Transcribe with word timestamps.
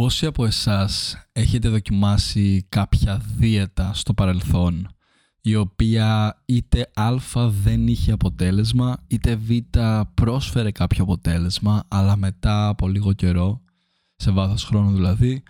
Πόσοι 0.00 0.26
από 0.26 0.44
εσάς 0.44 1.16
έχετε 1.32 1.68
δοκιμάσει 1.68 2.66
κάποια 2.68 3.22
δίαιτα 3.36 3.94
στο 3.94 4.14
παρελθόν 4.14 4.88
η 5.40 5.54
οποία 5.56 6.40
είτε 6.44 6.90
α 6.94 7.48
δεν 7.48 7.88
είχε 7.88 8.12
αποτέλεσμα 8.12 9.04
είτε 9.06 9.36
β 9.36 9.50
πρόσφερε 10.14 10.70
κάποιο 10.70 11.02
αποτέλεσμα 11.02 11.84
αλλά 11.88 12.16
μετά 12.16 12.68
από 12.68 12.88
λίγο 12.88 13.12
καιρό, 13.12 13.60
σε 14.16 14.30
βάθος 14.30 14.64
χρόνου 14.64 14.92
δηλαδή, 14.92 15.42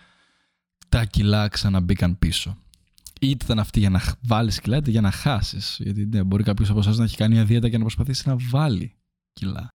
τα 0.88 1.04
κιλά 1.04 1.48
ξαναμπήκαν 1.48 2.18
πίσω. 2.18 2.56
Είτε 3.20 3.44
ήταν 3.44 3.58
αυτή 3.58 3.78
για 3.78 3.90
να 3.90 4.02
βάλεις 4.20 4.60
κιλά 4.60 4.76
είτε 4.76 4.90
για 4.90 5.00
να 5.00 5.10
χάσεις. 5.10 5.76
Γιατί 5.80 6.06
ναι, 6.06 6.22
μπορεί 6.22 6.42
κάποιος 6.42 6.70
από 6.70 6.78
εσάς 6.78 6.98
να 6.98 7.04
έχει 7.04 7.16
κάνει 7.16 7.34
μια 7.34 7.44
δίαιτα 7.44 7.68
και 7.68 7.76
να 7.76 7.82
προσπαθήσει 7.82 8.28
να 8.28 8.36
βάλει 8.50 8.94
κιλά. 9.32 9.68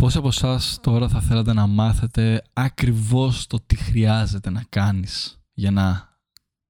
Πώς 0.00 0.16
από 0.16 0.28
εσάς 0.28 0.78
τώρα 0.82 1.08
θα 1.08 1.20
θέλατε 1.20 1.52
να 1.52 1.66
μάθετε 1.66 2.42
ακριβώς 2.52 3.46
το 3.46 3.58
τι 3.66 3.76
χρειάζεται 3.76 4.50
να 4.50 4.62
κάνεις 4.68 5.40
για 5.52 5.70
να 5.70 6.18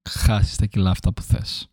χάσεις 0.09 0.55
τα 0.55 0.65
κιλά 0.65 0.89
αυτά 0.89 1.13
που 1.13 1.21
θες; 1.21 1.69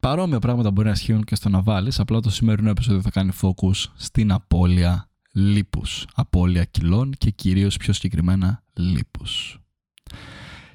Παρόμοια 0.00 0.38
πράγματα 0.38 0.70
μπορεί 0.70 0.86
να 0.86 0.92
ισχύουν 0.92 1.24
και 1.24 1.34
στο 1.34 1.48
να 1.48 1.62
βάλεις, 1.62 2.00
απλά 2.00 2.20
το 2.20 2.30
σημερινό 2.30 2.70
επεισόδιο 2.70 3.00
θα 3.00 3.10
κάνει 3.10 3.32
focus 3.40 3.84
στην 3.94 4.32
απώλεια 4.32 5.08
λίπους, 5.32 6.06
απώλεια 6.14 6.64
κιλών 6.64 7.12
και 7.18 7.30
κυρίως 7.30 7.76
πιο 7.76 7.92
συγκεκριμένα 7.92 8.62
λίπους. 8.72 9.60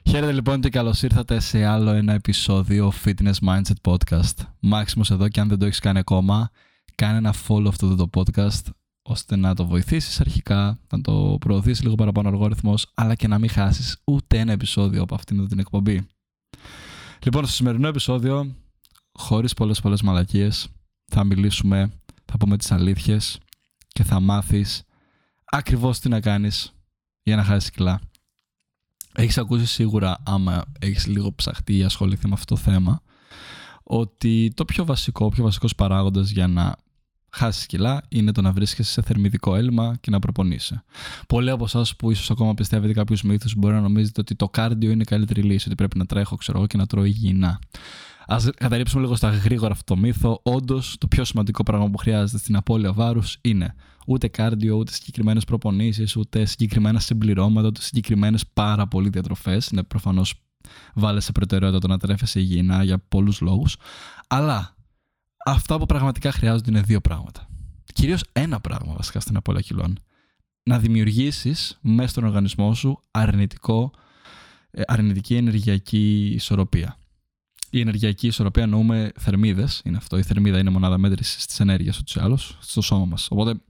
Χαίρετε 0.10 0.32
λοιπόν 0.32 0.62
και 0.62 0.70
καλώς 0.70 1.04
ήρθατε 1.04 1.40
σε 1.40 1.66
άλλο 1.66 1.92
ένα 1.92 2.14
επεισόδιο 2.14 2.94
Fitness 3.06 3.36
Mindset 3.48 3.92
Podcast. 3.92 4.46
Μάξιμος 4.60 5.12
εδώ 5.12 5.28
και 5.28 5.40
αν 5.40 5.48
δεν 5.48 5.60
το 5.60 5.66
έχεις 5.66 5.80
κάνει 5.80 6.00
ακόμα, 6.00 6.50
κάνε 6.96 7.18
ένα 7.18 7.34
follow 7.48 7.68
αυτό 7.68 7.96
το 7.96 8.10
podcast 8.14 8.70
ώστε 9.08 9.36
να 9.36 9.56
το 9.56 9.66
βοηθήσεις 9.66 10.20
αρχικά, 10.20 10.80
να 10.92 11.02
το 11.02 11.38
προωθήσεις 11.40 11.84
λίγο 11.84 11.96
παραπάνω 11.96 12.30
αλγόριθμος, 12.30 12.92
αλλά 12.94 13.16
και 13.16 13.28
να 13.28 13.40
μην 13.40 13.50
χάσεις 13.50 14.02
ούτε 14.04 14.40
ένα 14.40 14.52
επεισόδιο 14.52 15.02
από 15.02 15.16
αυτήν 15.16 15.38
εδώ 15.38 15.48
την 15.48 15.60
εκπομπή. 15.60 16.08
Λοιπόν, 17.24 17.46
στο 17.46 17.54
σημερινό 17.54 17.88
επεισόδιο, 17.88 18.56
χωρίς 19.12 19.54
πολλές 19.54 19.82
πολλές 19.82 20.02
μαλακίες, 20.02 20.68
θα 21.06 21.24
μιλήσουμε, 21.24 21.92
θα 22.26 22.38
πούμε 22.38 22.58
τις 22.58 22.72
αλήθειες 22.72 23.38
και 23.88 24.04
θα 24.04 24.20
μάθεις 24.20 24.84
ακριβώς 25.46 26.00
τι 26.00 26.10
να 26.10 26.20
κάνεις 26.20 26.74
για 27.24 27.36
να 27.36 27.44
χάσεις 27.44 27.70
κιλά. 27.70 28.00
Έχεις 29.14 29.38
ακούσει 29.38 29.66
σίγουρα, 29.66 30.18
άμα 30.26 30.64
έχεις 30.80 31.08
λίγο 31.08 31.34
ψαχτεί 31.36 31.78
ή 31.78 31.84
ασχοληθεί 31.84 32.28
με 32.28 32.34
αυτό 32.34 32.56
το 32.56 32.62
θέμα, 32.62 33.02
ότι 33.84 34.52
το 34.56 34.66
πιο 34.66 34.86
βασικό, 34.86 35.26
ο 35.26 35.30
πιο 35.30 35.44
βασικός 35.44 35.76
παράγοντας 35.76 36.30
για 36.30 36.48
να 36.48 36.76
χάσεις 37.36 37.66
κιλά 37.66 38.02
είναι 38.10 38.32
το 38.32 38.42
να 38.42 38.52
βρίσκεσαι 38.52 38.92
σε 38.92 39.02
θερμιδικό 39.02 39.56
έλλειμμα 39.56 39.96
και 40.02 40.12
να 40.12 40.20
προπονείσαι. 40.20 40.84
Πολλοί 41.28 41.50
από 41.50 41.64
εσάς 41.64 41.96
που 41.96 42.12
ίσως 42.12 42.32
ακόμα 42.32 42.54
πιστεύετε 42.54 42.94
κάποιους 42.94 43.22
μύθους 43.22 43.56
μπορεί 43.56 43.74
να 43.74 43.82
νομίζετε 43.82 44.22
ότι 44.22 44.36
το 44.36 44.50
κάρντιο 44.50 44.92
είναι 44.92 45.02
η 45.02 45.06
καλύτερη 45.06 45.42
λύση, 45.42 45.68
ότι 45.68 45.76
πρέπει 45.76 45.98
να 45.98 46.06
τρέχω, 46.06 46.36
ξέρω 46.36 46.58
εγώ, 46.58 46.68
και 46.68 46.78
να 46.78 46.86
τρώω 46.86 47.04
υγιεινά. 47.04 47.60
Α 48.28 48.38
καταρρύψουμε 48.58 49.02
λίγο 49.02 49.16
στα 49.16 49.30
γρήγορα 49.30 49.72
αυτό 49.72 49.94
το 49.94 50.00
μύθο. 50.00 50.40
Όντως, 50.44 50.96
το 50.98 51.08
πιο 51.08 51.24
σημαντικό 51.24 51.64
πράγμα 51.64 51.90
που 51.90 51.98
χρειάζεται 51.98 52.38
στην 52.38 52.56
απώλεια 52.56 52.94
βάρους 52.94 53.38
είναι 53.42 53.76
ούτε 54.06 54.28
κάρντιο, 54.28 54.76
ούτε 54.76 54.92
συγκεκριμένες 54.92 55.44
προπονήσεις, 55.44 56.16
ούτε 56.16 56.46
συγκεκριμένα 56.46 57.00
συμπληρώματα, 57.00 57.68
ούτε 57.68 57.82
συγκεκριμένες 57.82 58.48
πάρα 58.54 58.88
πολλοί 58.88 59.10
διατροφές. 59.10 59.68
Είναι 59.68 59.84
προφανώς 59.84 60.34
βάλε 60.94 61.20
σε 61.20 61.32
προτεραιότητα 61.32 61.80
το 61.80 61.88
να 61.88 61.98
τρέφεσαι 61.98 62.40
υγιεινά 62.40 62.84
για 62.84 62.98
πολλούς 63.08 63.42
λόγους. 63.42 63.76
Αλλά 64.28 64.75
αυτά 65.46 65.78
που 65.78 65.86
πραγματικά 65.86 66.32
χρειάζονται 66.32 66.70
είναι 66.70 66.82
δύο 66.82 67.02
πράγματα. 67.02 67.48
Κυρίως 67.94 68.24
ένα 68.32 68.60
πράγμα 68.60 68.94
βασικά 68.94 69.20
στην 69.20 69.38
απώλεια 69.38 69.62
κιλών. 69.62 70.00
Να 70.64 70.80
δημιουργήσεις 70.80 71.78
μέσα 71.82 72.10
στον 72.10 72.24
οργανισμό 72.24 72.74
σου 72.74 73.00
αρνητικό, 73.12 73.92
ε, 74.72 74.82
αρνητική 74.86 75.36
ενεργειακή 75.36 76.32
ισορροπία. 76.34 76.98
Η 77.70 77.80
ενεργειακή 77.80 78.28
ισορροπία 78.28 78.64
εννοούμε 78.64 79.12
θερμίδες. 79.20 79.82
Είναι 79.84 79.98
αυτό. 79.98 80.18
Η 80.18 80.24
θερμίδα 80.24 80.60
είναι 80.60 80.70
μονάδα 80.70 80.98
μέτρησης 80.98 81.46
της 81.46 81.60
ενέργειας 81.60 82.00
ούτως 82.00 82.16
ή 82.16 82.20
άλλως 82.20 82.58
στο 82.62 82.82
σώμα 82.82 83.06
μας. 83.06 83.28
Οπότε, 83.32 83.62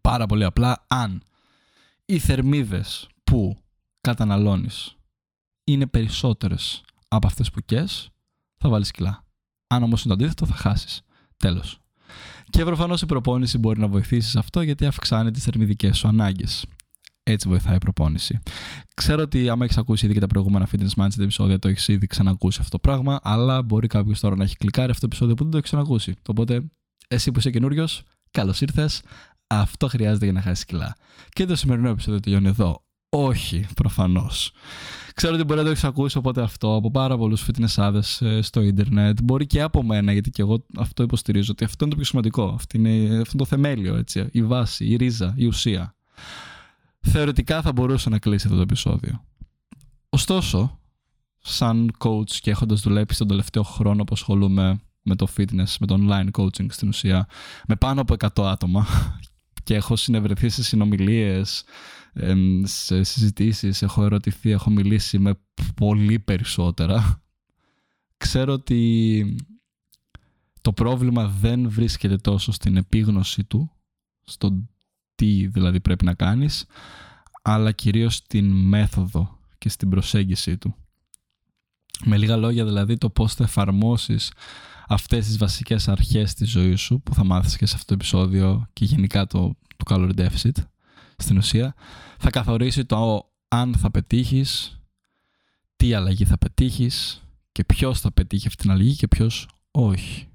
πάρα 0.00 0.26
πολύ 0.26 0.44
απλά, 0.44 0.84
αν 0.86 1.22
οι 2.04 2.18
θερμίδες 2.18 3.08
που 3.24 3.56
καταναλώνεις 4.00 4.96
είναι 5.64 5.86
περισσότερες 5.86 6.84
από 7.08 7.26
αυτές 7.26 7.50
που 7.50 7.60
κες, 7.60 8.10
θα 8.56 8.68
βάλεις 8.68 8.90
κιλά. 8.90 9.24
Αν 9.72 9.82
όμως 9.82 10.04
είναι 10.04 10.14
το 10.14 10.22
αντίθετο, 10.22 10.46
θα 10.46 10.54
χάσεις. 10.54 11.00
Τέλος. 11.36 11.78
Και 12.50 12.64
προφανώς 12.64 13.02
η 13.02 13.06
προπόνηση 13.06 13.58
μπορεί 13.58 13.80
να 13.80 13.88
βοηθήσει 13.88 14.30
σε 14.30 14.38
αυτό 14.38 14.60
γιατί 14.60 14.86
αυξάνει 14.86 15.30
τις 15.30 15.44
θερμιδικές 15.44 15.98
σου 15.98 16.08
ανάγκες. 16.08 16.66
Έτσι 17.22 17.48
βοηθάει 17.48 17.74
η 17.74 17.78
προπόνηση. 17.78 18.38
Ξέρω 18.94 19.22
ότι 19.22 19.48
άμα 19.48 19.64
έχεις 19.64 19.78
ακούσει 19.78 20.04
ήδη 20.04 20.14
και 20.14 20.20
τα 20.20 20.26
προηγούμενα 20.26 20.68
fitness 20.72 21.02
mindset 21.02 21.18
επεισόδια, 21.18 21.58
το 21.58 21.68
έχεις 21.68 21.88
ήδη 21.88 22.06
ξανακούσει 22.06 22.58
αυτό 22.60 22.70
το 22.70 22.78
πράγμα, 22.78 23.20
αλλά 23.22 23.62
μπορεί 23.62 23.86
κάποιος 23.86 24.20
τώρα 24.20 24.36
να 24.36 24.44
έχει 24.44 24.56
κλικάρει 24.56 24.90
αυτό 24.90 25.00
το 25.00 25.06
επεισόδιο 25.06 25.34
που 25.34 25.42
δεν 25.42 25.50
το 25.50 25.56
έχει 25.56 25.66
ξανακούσει. 25.66 26.14
Οπότε, 26.28 26.70
εσύ 27.08 27.30
που 27.32 27.38
είσαι 27.38 27.50
καινούριος, 27.50 28.02
καλώς 28.30 28.60
ήρθες. 28.60 29.02
Αυτό 29.46 29.88
χρειάζεται 29.88 30.24
για 30.24 30.34
να 30.34 30.40
χάσεις 30.40 30.64
κιλά. 30.64 30.96
Και 31.28 31.46
το 31.46 31.56
σημερινό 31.56 31.88
επεισόδιο 31.88 32.20
τελειώνει 32.20 32.48
εδώ. 32.48 32.82
Όχι, 33.12 33.66
προφανώς. 33.74 34.52
Ξέρω 35.14 35.34
ότι 35.34 35.44
μπορεί 35.44 35.58
να 35.58 35.64
το 35.64 35.70
έχεις 35.70 35.84
ακούσει 35.84 36.18
οπότε 36.18 36.42
αυτό 36.42 36.74
από 36.74 36.90
πάρα 36.90 37.16
πολλούς 37.16 37.46
fitnessάδε 37.46 38.00
ε, 38.20 38.42
στο 38.42 38.60
Ιντερνετ. 38.60 39.18
Μπορεί 39.22 39.46
και 39.46 39.62
από 39.62 39.82
μένα, 39.82 40.12
γιατί 40.12 40.30
και 40.30 40.42
εγώ 40.42 40.66
αυτό 40.76 41.02
υποστηρίζω. 41.02 41.52
Ότι 41.52 41.64
αυτό 41.64 41.84
είναι 41.84 41.92
το 41.92 41.96
πιο 41.96 42.06
σημαντικό. 42.08 42.52
Αυτό 42.54 42.78
είναι, 42.78 42.88
αυτό 42.90 43.10
είναι 43.10 43.22
το 43.36 43.44
θεμέλιο, 43.44 43.96
έτσι. 43.96 44.28
Η 44.32 44.42
βάση, 44.42 44.86
η 44.86 44.96
ρίζα, 44.96 45.34
η 45.36 45.46
ουσία. 45.46 45.94
Θεωρητικά 47.00 47.62
θα 47.62 47.72
μπορούσε 47.72 48.10
να 48.10 48.18
κλείσει 48.18 48.44
αυτό 48.44 48.56
το 48.56 48.62
επεισόδιο. 48.62 49.24
Ωστόσο, 50.08 50.78
σαν 51.38 51.92
coach 51.98 52.30
και 52.30 52.50
έχοντας 52.50 52.80
δουλέψει 52.80 53.18
τον 53.18 53.28
τελευταίο 53.28 53.62
χρόνο 53.62 54.04
που 54.04 54.12
ασχολούμαι 54.12 54.80
με 55.02 55.16
το 55.16 55.26
fitness, 55.36 55.74
με 55.80 55.86
το 55.86 55.98
online 56.00 56.40
coaching 56.40 56.66
στην 56.68 56.88
ουσία, 56.88 57.26
με 57.66 57.76
πάνω 57.76 58.00
από 58.00 58.14
100 58.18 58.44
άτομα 58.44 58.86
και 59.64 59.74
έχω 59.74 59.96
συνευρεθεί 59.96 60.48
σε 60.48 60.62
συνομιλίες, 60.62 61.64
σε 62.62 63.02
συζητήσεις, 63.02 63.82
έχω 63.82 64.04
ερωτηθεί, 64.04 64.50
έχω 64.50 64.70
μιλήσει 64.70 65.18
με 65.18 65.34
πολύ 65.74 66.18
περισσότερα. 66.18 67.22
Ξέρω 68.16 68.52
ότι 68.52 69.36
το 70.60 70.72
πρόβλημα 70.72 71.28
δεν 71.28 71.70
βρίσκεται 71.70 72.16
τόσο 72.16 72.52
στην 72.52 72.76
επίγνωση 72.76 73.44
του, 73.44 73.70
στο 74.24 74.66
τι 75.14 75.46
δηλαδή 75.46 75.80
πρέπει 75.80 76.04
να 76.04 76.14
κάνεις, 76.14 76.66
αλλά 77.42 77.72
κυρίως 77.72 78.14
στην 78.14 78.50
μέθοδο 78.50 79.38
και 79.58 79.68
στην 79.68 79.88
προσέγγιση 79.88 80.58
του. 80.58 80.74
Με 82.04 82.16
λίγα 82.16 82.36
λόγια 82.36 82.64
δηλαδή 82.64 82.98
το 82.98 83.10
πώς 83.10 83.34
θα 83.34 83.44
εφαρμόσεις 83.44 84.32
αυτές 84.88 85.26
τις 85.26 85.38
βασικές 85.38 85.88
αρχές 85.88 86.34
της 86.34 86.50
ζωής 86.50 86.80
σου 86.80 87.00
που 87.00 87.14
θα 87.14 87.24
μάθεις 87.24 87.56
και 87.56 87.66
σε 87.66 87.74
αυτό 87.74 87.86
το 87.86 87.94
επεισόδιο 87.94 88.68
και 88.72 88.84
γενικά 88.84 89.26
το, 89.26 89.56
το 89.76 89.84
calorie 89.88 90.16
deficit 90.16 90.64
στην 91.22 91.36
ουσία 91.36 91.74
θα 92.18 92.30
καθορίσει 92.30 92.84
το 92.84 93.30
αν 93.48 93.74
θα 93.74 93.90
πετύχεις, 93.90 94.80
τι 95.76 95.94
αλλαγή 95.94 96.24
θα 96.24 96.38
πετύχεις 96.38 97.22
και 97.52 97.64
ποιος 97.64 98.00
θα 98.00 98.12
πετύχει 98.12 98.46
αυτή 98.46 98.62
την 98.62 98.70
αλλαγή 98.70 98.96
και 98.96 99.08
ποιος 99.08 99.48
όχι. 99.70 100.28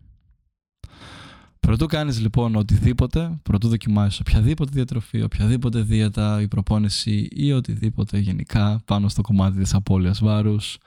Πρωτού 1.59 1.85
κάνεις 1.85 2.19
λοιπόν 2.19 2.55
οτιδήποτε, 2.55 3.39
πρωτού 3.43 3.67
δοκιμάσεις 3.67 4.19
οποιαδήποτε 4.19 4.71
διατροφή, 4.73 5.21
οποιαδήποτε 5.21 5.81
δίαιτα 5.81 6.41
ή 6.41 6.47
προπόνηση 6.47 7.27
ή 7.31 7.51
οτιδήποτε 7.51 8.17
γενικά 8.17 8.81
πάνω 8.85 9.09
στο 9.09 9.21
κομμάτι 9.21 9.57
της 9.57 9.73
απώλειας 9.73 10.19
βάρους, 10.19 10.77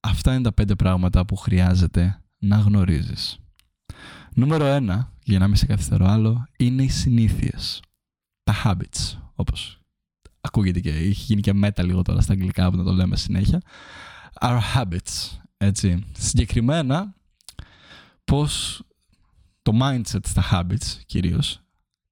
αυτά 0.00 0.34
είναι 0.34 0.42
τα 0.42 0.52
πέντε 0.52 0.74
πράγματα 0.74 1.24
που 1.24 1.36
χρειάζεται 1.36 2.22
να 2.38 2.56
γνωρίζεις. 2.56 3.38
Νούμερο 4.34 4.64
ένα, 4.64 5.12
για 5.22 5.38
να 5.38 5.46
μην 5.46 5.56
σε 5.56 5.66
καθυστερώ 5.66 6.06
άλλο, 6.06 6.46
είναι 6.58 6.82
οι 6.82 6.88
συνήθειες. 6.88 7.82
Τα 8.42 8.54
habits, 8.64 9.19
όπως 9.40 9.80
ακούγεται 10.40 10.80
και 10.80 10.90
έχει 10.90 11.22
γίνει 11.22 11.40
και 11.40 11.52
μέτα 11.52 11.82
λίγο 11.82 12.02
τώρα 12.02 12.20
στα 12.20 12.32
αγγλικά 12.32 12.70
που 12.70 12.76
να 12.76 12.84
το 12.84 12.92
λέμε 12.92 13.16
συνέχεια. 13.16 13.60
Our 14.40 14.60
habits, 14.74 15.38
έτσι. 15.56 16.04
Συγκεκριμένα, 16.12 17.14
πώς 18.24 18.82
το 19.62 19.78
mindset 19.82 20.26
στα 20.26 20.42
habits 20.50 21.00
κυρίως 21.06 21.60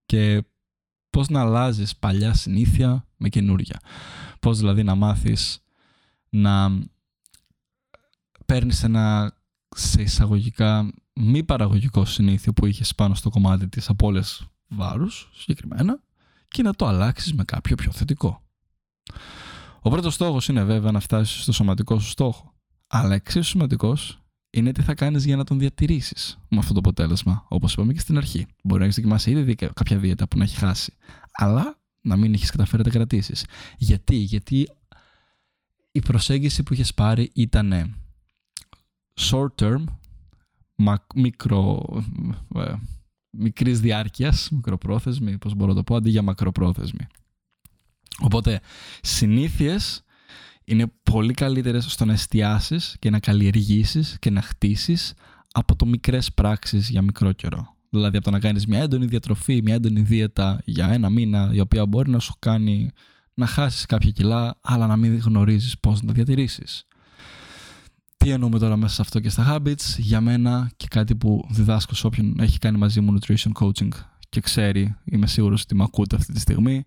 και 0.06 0.42
πώς 1.10 1.28
να 1.28 1.40
αλλάζεις 1.40 1.96
παλιά 1.96 2.34
συνήθεια 2.34 3.06
με 3.16 3.28
καινούρια. 3.28 3.80
Πώς 4.40 4.58
δηλαδή 4.58 4.82
να 4.82 4.94
μάθεις 4.94 5.62
να 6.28 6.78
παίρνεις 8.46 8.82
ένα 8.82 9.36
σε 9.68 10.02
εισαγωγικά 10.02 10.92
μη 11.12 11.44
παραγωγικό 11.44 12.04
συνήθειο 12.04 12.52
που 12.52 12.66
είχες 12.66 12.94
πάνω 12.94 13.14
στο 13.14 13.30
κομμάτι 13.30 13.68
της 13.68 13.88
απώλειας 13.88 14.46
βάρους 14.68 15.30
συγκεκριμένα 15.34 16.02
και 16.48 16.62
να 16.62 16.74
το 16.74 16.86
αλλάξεις 16.86 17.34
με 17.34 17.44
κάποιο 17.44 17.76
πιο 17.76 17.92
θετικό. 17.92 18.42
Ο 19.80 19.90
πρώτος 19.90 20.14
στόχος 20.14 20.48
είναι 20.48 20.64
βέβαια 20.64 20.90
να 20.90 21.00
φτάσεις 21.00 21.42
στο 21.42 21.52
σωματικό 21.52 21.98
σου 21.98 22.08
στόχο. 22.08 22.54
Αλλά 22.86 23.14
εξίσου 23.14 23.48
σημαντικός 23.48 24.22
είναι 24.50 24.72
τι 24.72 24.82
θα 24.82 24.94
κάνεις 24.94 25.24
για 25.24 25.36
να 25.36 25.44
τον 25.44 25.58
διατηρήσεις 25.58 26.38
με 26.48 26.58
αυτό 26.58 26.72
το 26.72 26.78
αποτέλεσμα. 26.78 27.46
Όπως 27.48 27.72
είπαμε 27.72 27.92
και 27.92 28.00
στην 28.00 28.16
αρχή. 28.16 28.46
Μπορεί 28.62 28.78
να 28.78 28.84
έχεις 28.84 28.96
δοκιμάσει 28.96 29.30
ήδη 29.30 29.54
κάποια 29.54 29.98
δίαιτα 29.98 30.28
που 30.28 30.38
να 30.38 30.44
έχει 30.44 30.56
χάσει. 30.56 30.94
Αλλά 31.32 31.78
να 32.00 32.16
μην 32.16 32.34
έχεις 32.34 32.50
καταφέρει 32.50 32.78
να 32.78 32.90
τα 32.90 32.96
κρατήσεις. 32.96 33.46
Γιατί, 33.76 34.14
Γιατί 34.14 34.68
η 35.92 36.00
προσέγγιση 36.00 36.62
που 36.62 36.72
είχες 36.72 36.94
πάρει 36.94 37.30
ήταν 37.34 37.96
short 39.20 39.54
term, 39.60 39.84
μικρο, 41.14 41.84
ε, 43.32 43.38
μικρής 43.38 43.80
διάρκειας, 43.80 44.48
μικροπρόθεσμη, 44.50 45.38
πώς 45.38 45.54
μπορώ 45.54 45.70
να 45.70 45.76
το 45.76 45.82
πω, 45.82 45.96
αντί 45.96 46.10
για 46.10 46.22
μακροπρόθεσμη. 46.22 47.06
Οπότε, 48.20 48.60
συνήθειες 49.00 50.02
είναι 50.64 50.92
πολύ 51.02 51.34
καλύτερες 51.34 51.84
στο 51.84 52.04
να 52.04 52.12
εστιάσεις 52.12 52.96
και 52.98 53.10
να 53.10 53.18
καλλιεργήσεις 53.18 54.16
και 54.18 54.30
να 54.30 54.42
χτίσεις 54.42 55.14
από 55.52 55.76
το 55.76 55.86
μικρές 55.86 56.32
πράξεις 56.32 56.88
για 56.88 57.02
μικρό 57.02 57.32
καιρό. 57.32 57.76
Δηλαδή 57.90 58.16
από 58.16 58.24
το 58.24 58.30
να 58.30 58.38
κάνεις 58.38 58.66
μια 58.66 58.80
έντονη 58.80 59.06
διατροφή, 59.06 59.60
μια 59.62 59.74
έντονη 59.74 60.00
δίαιτα 60.00 60.60
για 60.64 60.88
ένα 60.88 61.10
μήνα, 61.10 61.50
η 61.52 61.60
οποία 61.60 61.86
μπορεί 61.86 62.10
να 62.10 62.18
σου 62.18 62.34
κάνει 62.38 62.90
να 63.34 63.46
χάσεις 63.46 63.86
κάποια 63.86 64.10
κιλά, 64.10 64.58
αλλά 64.62 64.86
να 64.86 64.96
μην 64.96 65.18
γνωρίζεις 65.18 65.78
πώς 65.78 66.00
να 66.00 66.06
τα 66.06 66.12
διατηρήσεις. 66.12 66.86
Τι 68.18 68.30
εννοούμε 68.30 68.58
τώρα 68.58 68.76
μέσα 68.76 68.94
σε 68.94 69.02
αυτό 69.02 69.20
και 69.20 69.28
στα 69.28 69.54
habits, 69.54 69.96
για 69.98 70.20
μένα 70.20 70.70
και 70.76 70.86
κάτι 70.90 71.16
που 71.16 71.46
διδάσκω 71.50 71.94
σε 71.94 72.06
όποιον 72.06 72.36
έχει 72.40 72.58
κάνει 72.58 72.78
μαζί 72.78 73.00
μου 73.00 73.18
nutrition 73.18 73.52
coaching 73.60 73.88
και 74.28 74.40
ξέρει, 74.40 74.96
είμαι 75.04 75.26
σίγουρος 75.26 75.62
ότι 75.62 75.74
με 75.74 75.82
ακούτε 75.82 76.16
αυτή 76.16 76.32
τη 76.32 76.40
στιγμή, 76.40 76.84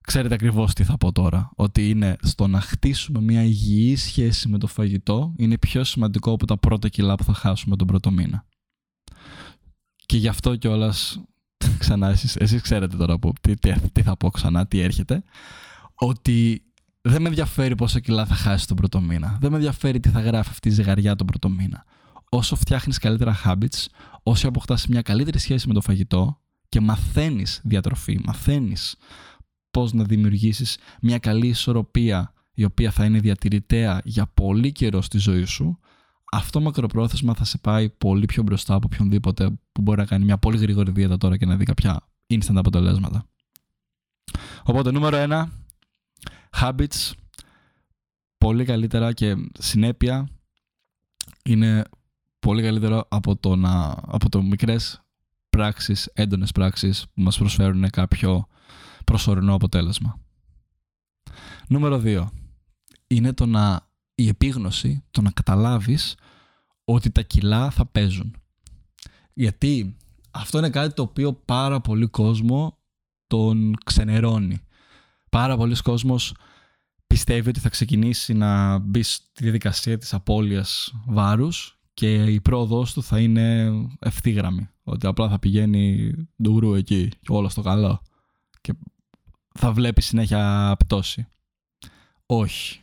ξέρετε 0.00 0.34
ακριβώς 0.34 0.74
τι 0.74 0.84
θα 0.84 0.96
πω 0.96 1.12
τώρα. 1.12 1.50
Ότι 1.56 1.90
είναι 1.90 2.16
στο 2.22 2.46
να 2.46 2.60
χτίσουμε 2.60 3.20
μια 3.20 3.42
υγιή 3.42 3.96
σχέση 3.96 4.48
με 4.48 4.58
το 4.58 4.66
φαγητό 4.66 5.34
είναι 5.36 5.58
πιο 5.58 5.84
σημαντικό 5.84 6.32
από 6.32 6.46
τα 6.46 6.58
πρώτα 6.58 6.88
κιλά 6.88 7.14
που 7.14 7.24
θα 7.24 7.34
χάσουμε 7.34 7.76
τον 7.76 7.86
πρώτο 7.86 8.10
μήνα. 8.10 8.46
Και 10.06 10.16
γι' 10.16 10.28
αυτό 10.28 10.56
κιόλας. 10.56 11.22
Ξανά, 11.78 12.08
εσείς, 12.08 12.36
εσείς 12.36 12.62
ξέρετε 12.62 12.96
τώρα 12.96 13.18
που, 13.18 13.32
τι, 13.40 13.54
τι, 13.92 14.02
θα 14.02 14.16
πω 14.16 14.30
ξανά, 14.30 14.66
τι 14.66 14.80
έρχεται. 14.80 15.22
Ότι 15.94 16.64
δεν 17.06 17.22
με 17.22 17.28
ενδιαφέρει 17.28 17.74
πόσα 17.74 18.00
κιλά 18.00 18.26
θα 18.26 18.34
χάσει 18.34 18.66
τον 18.66 18.76
πρώτο 18.76 19.00
μήνα. 19.00 19.36
Δεν 19.40 19.50
με 19.50 19.56
ενδιαφέρει 19.56 20.00
τι 20.00 20.08
θα 20.08 20.20
γράφει 20.20 20.50
αυτή 20.50 20.68
η 20.68 20.72
ζυγαριά 20.72 21.16
τον 21.16 21.26
πρώτο 21.26 21.48
μήνα. 21.48 21.84
Όσο 22.28 22.56
φτιάχνεις 22.56 22.98
καλύτερα 22.98 23.40
habits, 23.44 23.86
όσο 24.22 24.48
αποκτάς 24.48 24.86
μια 24.86 25.02
καλύτερη 25.02 25.38
σχέση 25.38 25.68
με 25.68 25.74
το 25.74 25.80
φαγητό 25.80 26.40
και 26.68 26.80
μαθαίνεις 26.80 27.60
διατροφή, 27.64 28.20
μαθαίνεις 28.24 28.96
πώς 29.70 29.92
να 29.92 30.04
δημιουργήσεις 30.04 30.78
μια 31.00 31.18
καλή 31.18 31.46
ισορροπία 31.46 32.32
η 32.54 32.64
οποία 32.64 32.90
θα 32.90 33.04
είναι 33.04 33.18
διατηρητέα 33.18 34.00
για 34.04 34.26
πολύ 34.26 34.72
καιρό 34.72 35.02
στη 35.02 35.18
ζωή 35.18 35.44
σου, 35.44 35.78
αυτό 36.32 36.60
μακροπρόθεσμα 36.60 37.34
θα 37.34 37.44
σε 37.44 37.58
πάει 37.58 37.90
πολύ 37.90 38.24
πιο 38.24 38.42
μπροστά 38.42 38.74
από 38.74 38.88
οποιονδήποτε 38.92 39.50
που 39.72 39.82
μπορεί 39.82 39.98
να 39.98 40.06
κάνει 40.06 40.24
μια 40.24 40.38
πολύ 40.38 40.58
γρήγορη 40.58 40.90
δίαιτα 40.90 41.16
τώρα 41.16 41.36
και 41.36 41.46
να 41.46 41.56
δει 41.56 41.64
κάποια 41.64 42.00
instant 42.34 42.56
αποτελέσματα. 42.56 43.26
Οπότε 44.64 44.90
νούμερο 44.90 45.16
ένα, 45.16 45.52
habits, 46.60 47.12
πολύ 48.38 48.64
καλύτερα 48.64 49.12
και 49.12 49.36
συνέπεια 49.58 50.28
είναι 51.44 51.84
πολύ 52.38 52.62
καλύτερο 52.62 53.06
από 53.08 53.36
το, 53.36 53.56
να, 53.56 53.96
από 54.06 54.28
το 54.28 54.42
μικρές 54.42 55.02
πράξεις, 55.50 56.10
έντονες 56.12 56.52
πράξεις 56.52 57.04
που 57.14 57.22
μας 57.22 57.38
προσφέρουν 57.38 57.90
κάποιο 57.90 58.46
προσωρινό 59.04 59.54
αποτέλεσμα. 59.54 60.20
Νούμερο 61.68 62.02
2. 62.04 62.26
Είναι 63.06 63.32
το 63.32 63.46
να 63.46 63.88
η 64.14 64.28
επίγνωση, 64.28 65.04
το 65.10 65.22
να 65.22 65.30
καταλάβεις 65.30 66.16
ότι 66.84 67.10
τα 67.10 67.22
κιλά 67.22 67.70
θα 67.70 67.86
παίζουν. 67.86 68.36
Γιατί 69.32 69.96
αυτό 70.30 70.58
είναι 70.58 70.70
κάτι 70.70 70.94
το 70.94 71.02
οποίο 71.02 71.32
πάρα 71.32 71.80
πολύ 71.80 72.06
κόσμο 72.06 72.78
τον 73.26 73.74
ξενερώνει. 73.84 74.60
Πάρα 75.34 75.56
πολλοί 75.56 75.76
κόσμος 75.82 76.34
πιστεύει 77.06 77.48
ότι 77.48 77.60
θα 77.60 77.68
ξεκινήσει 77.68 78.32
να 78.34 78.78
μπει 78.78 79.02
στη 79.02 79.42
διαδικασία 79.42 79.98
της 79.98 80.14
απώλειας 80.14 80.94
βάρους 81.06 81.78
και 81.94 82.24
η 82.24 82.40
πρόοδος 82.40 82.92
του 82.92 83.02
θα 83.02 83.20
είναι 83.20 83.72
ευθύγραμμη. 83.98 84.68
Ότι 84.82 85.06
απλά 85.06 85.28
θα 85.28 85.38
πηγαίνει 85.38 86.12
ντουρού 86.42 86.74
εκεί 86.74 87.08
και 87.08 87.32
όλο 87.32 87.48
στο 87.48 87.62
καλό. 87.62 88.02
Και 88.60 88.74
θα 89.54 89.72
βλέπει 89.72 90.02
συνέχεια 90.02 90.74
πτώση. 90.78 91.26
Όχι. 92.26 92.80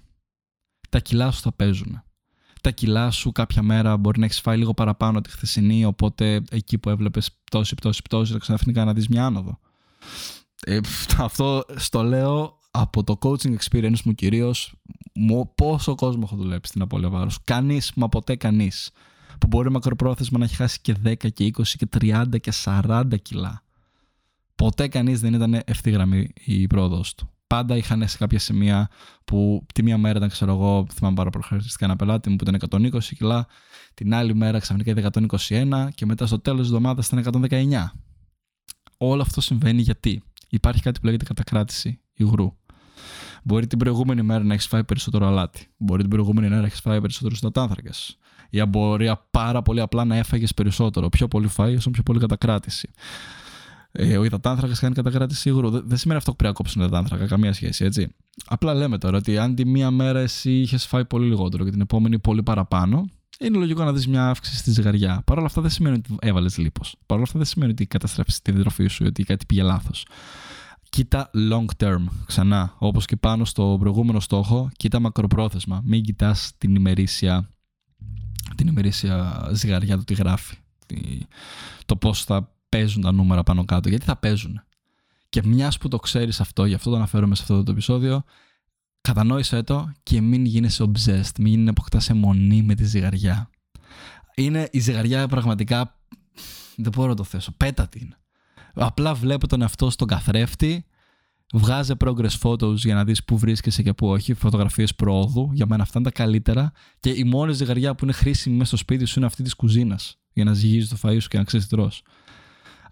Τα 0.89 0.99
κιλά 0.99 1.31
σου 1.31 1.41
θα 1.41 1.51
παίζουν. 1.51 2.03
Τα 2.61 2.71
κιλά 2.71 3.11
σου 3.11 3.31
κάποια 3.31 3.61
μέρα 3.61 3.97
μπορεί 3.97 4.19
να 4.19 4.25
έχεις 4.25 4.41
φάει 4.41 4.57
λίγο 4.57 4.73
παραπάνω 4.73 5.21
τη 5.21 5.29
χθεσινή, 5.29 5.85
οπότε 5.85 6.41
εκεί 6.49 6.77
που 6.77 6.89
έβλεπες 6.89 7.31
πτώση, 7.43 7.75
πτώση, 7.75 8.01
πτώση, 8.01 8.31
θα 8.31 8.39
ξαφνικά 8.39 8.85
να 8.85 8.93
δεις 8.93 9.07
μια 9.07 9.25
άνοδο. 9.25 9.59
Ε, 10.65 10.79
αυτό 11.17 11.65
στο 11.75 12.03
λέω 12.03 12.59
από 12.71 13.03
το 13.03 13.17
coaching 13.21 13.55
experience 13.57 14.01
μου 14.03 14.13
κυρίως. 14.13 14.73
Πόσο 15.55 15.95
κόσμο 15.95 16.21
έχω 16.25 16.35
δουλέψει 16.35 16.69
στην 16.69 16.81
απώλεια 16.81 17.09
βάρους. 17.09 17.43
Κανείς, 17.43 17.91
μα 17.95 18.09
ποτέ 18.09 18.35
κανείς. 18.35 18.91
Που 19.39 19.47
μπορεί 19.47 19.71
μακροπρόθεσμα 19.71 20.37
να 20.37 20.45
έχει 20.45 20.55
χάσει 20.55 20.79
και 20.81 20.95
10 21.05 21.31
και 21.33 21.51
20 21.57 21.61
και 21.63 21.87
30 21.99 22.39
και 22.41 22.51
40 22.63 23.03
κιλά 23.21 23.63
ποτέ 24.63 24.87
κανείς 24.87 25.19
δεν 25.19 25.33
ήταν 25.33 25.61
ευθύγραμμη 25.65 26.29
η 26.33 26.67
πρόοδος 26.67 27.15
του. 27.15 27.29
Πάντα 27.47 27.77
είχαν 27.77 28.07
σε 28.07 28.17
κάποια 28.17 28.39
σημεία 28.39 28.89
που 29.25 29.65
τη 29.73 29.83
μία 29.83 29.97
μέρα 29.97 30.17
ήταν, 30.17 30.29
ξέρω 30.29 30.51
εγώ, 30.51 30.85
θυμάμαι 30.93 31.15
πάρα 31.15 31.29
πολύ 31.29 31.43
χαρακτηριστικά 31.43 31.85
ένα 31.85 31.95
πελάτη 31.95 32.29
μου 32.29 32.35
που 32.35 32.49
ήταν 32.49 32.89
120 32.91 32.99
κιλά, 33.17 33.47
την 33.93 34.13
άλλη 34.13 34.35
μέρα 34.35 34.59
ξαφνικά 34.59 34.91
ήταν 34.91 35.27
121 35.49 35.87
και 35.95 36.05
μετά 36.05 36.25
στο 36.25 36.39
τέλος 36.39 36.59
της 36.59 36.67
εβδομάδας 36.67 37.07
ήταν 37.07 37.47
119. 37.49 37.91
Όλο 38.97 39.21
αυτό 39.21 39.41
συμβαίνει 39.41 39.81
γιατί; 39.81 40.23
Υπάρχει 40.51 40.81
κάτι 40.81 40.99
που 40.99 41.05
λέγεται 41.05 41.25
κατακράτηση 41.25 42.01
υγρού. 42.13 42.55
Μπορεί 43.43 43.67
την 43.67 43.77
προηγούμενη 43.77 44.21
μέρα 44.21 44.43
να 44.43 44.53
έχεις 44.53 44.67
φάει 44.67 44.83
περισσότερο 44.83 45.27
αλάτι. 45.27 45.67
Μπορεί 45.77 46.01
την 46.01 46.09
προηγούμενη 46.09 46.47
μέρα 46.47 46.61
να 46.61 46.67
έχεις 46.67 46.79
φάει 46.79 47.01
περισσότερο 47.01 47.35
υδατάνθρακε. 47.37 47.89
Ή 48.49 48.65
μπορεί 48.65 49.11
πάρα 49.31 49.61
πολύ 49.61 49.81
απλά 49.81 50.05
να 50.05 50.15
έφαγες 50.15 50.53
περισσότερο. 50.53 51.09
Πιο 51.09 51.27
πολύ 51.27 51.47
φάει, 51.47 51.75
όσο 51.75 51.91
πιο 51.91 52.03
πολύ 52.03 52.19
κατακράτηση. 52.19 52.89
Ε, 53.91 54.17
ο 54.17 54.23
υδατάνθρακας 54.23 54.79
κάνει 54.79 54.93
κατακράτηση 54.93 55.39
σίγουρο. 55.39 55.69
Δεν, 55.69 55.97
σημαίνει 55.97 56.19
αυτό 56.19 56.31
που 56.31 56.37
πρέπει 56.37 56.53
να 56.53 56.57
κόψουν 56.57 56.81
υδατάνθρακα, 56.81 57.27
καμία 57.27 57.53
σχέση, 57.53 57.85
έτσι. 57.85 58.15
Απλά 58.45 58.73
λέμε 58.73 58.97
τώρα 58.97 59.17
ότι 59.17 59.37
αν 59.37 59.55
τη 59.55 59.65
μία 59.65 59.91
μέρα 59.91 60.19
εσύ 60.19 60.51
είχες 60.51 60.85
φάει 60.85 61.05
πολύ 61.05 61.27
λιγότερο 61.27 61.63
και 61.63 61.71
την 61.71 61.81
επόμενη 61.81 62.19
πολύ 62.19 62.43
παραπάνω, 62.43 63.05
είναι 63.41 63.57
λογικό 63.57 63.83
να 63.83 63.93
δεις 63.93 64.07
μια 64.07 64.29
αύξηση 64.29 64.57
στη 64.57 64.71
ζυγαριά. 64.71 65.21
Παρ' 65.25 65.37
όλα 65.37 65.45
αυτά 65.45 65.61
δεν 65.61 65.69
σημαίνει 65.69 65.95
ότι 65.95 66.15
έβαλες 66.19 66.57
λίπος. 66.57 66.95
Παρ' 67.05 67.17
όλα 67.17 67.25
αυτά 67.25 67.37
δεν 67.37 67.47
σημαίνει 67.47 67.71
ότι 67.71 67.85
καταστρέφεις 67.85 68.41
τη 68.41 68.51
διατροφή 68.51 68.87
σου 68.87 69.03
ή 69.03 69.07
ότι 69.07 69.23
κάτι 69.23 69.45
πήγε 69.45 69.63
λάθος. 69.63 70.05
Κοίτα 70.89 71.29
long 71.33 71.65
term, 71.77 72.03
ξανά, 72.25 72.75
όπως 72.77 73.05
και 73.05 73.15
πάνω 73.15 73.45
στο 73.45 73.77
προηγούμενο 73.79 74.19
στόχο, 74.19 74.69
κοίτα 74.77 74.99
μακροπρόθεσμα. 74.99 75.81
Μην 75.85 76.03
κοιτάς 76.03 76.51
την 76.57 76.75
ημερήσια, 76.75 77.49
την 78.55 78.67
ημερήσια 78.67 79.49
ζυγαριά 79.53 79.97
του 79.97 80.03
τι 80.03 80.13
γράφει. 80.13 80.55
Το 81.85 81.95
πώς 81.95 82.23
θα 82.23 82.55
παίζουν 82.69 83.01
τα 83.01 83.11
νούμερα 83.11 83.43
πάνω 83.43 83.65
κάτω. 83.65 83.89
Γιατί 83.89 84.05
θα 84.05 84.17
παίζουν. 84.17 84.61
Και 85.29 85.41
μιας 85.45 85.77
που 85.77 85.87
το 85.87 85.97
ξέρεις 85.97 86.39
αυτό, 86.41 86.65
γι' 86.65 86.73
αυτό 86.73 86.89
το 86.89 86.95
αναφέρομαι 86.95 87.35
σε 87.35 87.41
αυτό 87.41 87.63
το 87.63 87.71
επεισόδιο, 87.71 88.23
κατανόησέ 89.01 89.63
το 89.63 89.91
και 90.03 90.21
μην 90.21 90.45
γίνεσαι 90.45 90.91
obsessed, 90.91 91.39
μην 91.39 91.69
αποκτά 91.69 92.15
μονή 92.15 92.61
με 92.61 92.75
τη 92.75 92.83
ζυγαριά. 92.83 93.49
Είναι 94.35 94.67
η 94.71 94.79
ζυγαριά 94.79 95.27
πραγματικά. 95.27 95.99
Δεν 96.75 96.91
μπορώ 96.95 97.09
να 97.09 97.15
το 97.15 97.23
θέσω. 97.23 97.51
Πέτα 97.57 97.87
την. 97.87 98.15
Απλά 98.73 99.13
βλέπω 99.13 99.47
τον 99.47 99.61
εαυτό 99.61 99.89
στον 99.89 100.07
καθρέφτη, 100.07 100.85
βγάζε 101.53 101.95
progress 102.05 102.39
photos 102.41 102.75
για 102.75 102.95
να 102.95 103.03
δεις 103.03 103.23
πού 103.23 103.37
βρίσκεσαι 103.37 103.83
και 103.83 103.93
πού 103.93 104.07
όχι, 104.07 104.33
φωτογραφίες 104.33 104.95
προόδου, 104.95 105.49
για 105.53 105.65
μένα 105.65 105.83
αυτά 105.83 105.99
είναι 105.99 106.09
τα 106.09 106.23
καλύτερα 106.23 106.71
και 106.99 107.09
η 107.09 107.23
μόνη 107.23 107.53
ζυγαριά 107.53 107.95
που 107.95 108.03
είναι 108.03 108.13
χρήσιμη 108.13 108.55
μέσα 108.55 108.67
στο 108.67 108.77
σπίτι 108.77 109.05
σου 109.05 109.19
είναι 109.19 109.27
αυτή 109.27 109.43
της 109.43 109.53
κουζίνας 109.53 110.19
για 110.33 110.43
να 110.43 110.53
ζυγίζεις 110.53 110.89
το 110.89 110.97
φαΐ 111.03 111.17
σου 111.21 111.27
και 111.27 111.37
να 111.37 111.43
ξέρεις 111.43 111.67
τι 111.67 111.75
τρως. 111.75 112.03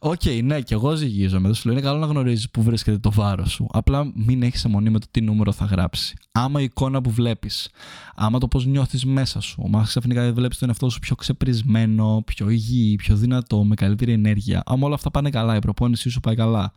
OK, 0.01 0.21
okay, 0.23 0.43
ναι, 0.43 0.61
και 0.61 0.73
εγώ 0.73 0.95
ζυγίζομαι. 0.95 1.47
Δεν 1.47 1.53
σου 1.53 1.67
λέω 1.67 1.77
είναι 1.77 1.87
καλό 1.87 1.99
να 1.99 2.05
γνωρίζεις 2.05 2.49
πού 2.49 2.63
βρίσκεται 2.63 2.97
το 2.97 3.11
βάρος 3.11 3.51
σου. 3.51 3.67
Απλά 3.71 4.11
μην 4.15 4.43
έχεις 4.43 4.65
εμμονή 4.65 4.89
με 4.89 4.99
το 4.99 5.07
τι 5.11 5.21
νούμερο 5.21 5.51
θα 5.51 5.65
γράψει. 5.65 6.15
Άμα 6.31 6.61
η 6.61 6.63
εικόνα 6.63 7.01
που 7.01 7.11
βλέπεις, 7.11 7.69
άμα 8.15 8.39
το 8.39 8.47
πώς 8.47 8.65
νιώθεις 8.65 9.05
μέσα 9.05 9.39
σου, 9.39 9.63
άμα 9.65 9.83
ξαφνικά 9.83 10.33
βλέπεις 10.33 10.57
τον 10.57 10.67
εαυτό 10.67 10.89
σου 10.89 10.99
πιο 10.99 11.15
ξεπρησμένο, 11.15 12.23
πιο 12.25 12.49
υγιή, 12.49 12.95
πιο 12.95 13.15
δυνατό, 13.15 13.63
με 13.63 13.75
καλύτερη 13.75 14.11
ενέργεια, 14.11 14.63
άμα 14.65 14.85
όλα 14.85 14.95
αυτά 14.95 15.11
πάνε 15.11 15.29
καλά, 15.29 15.55
η 15.55 15.59
προπόνησή 15.59 16.09
σου 16.09 16.19
πάει 16.19 16.35
καλά, 16.35 16.73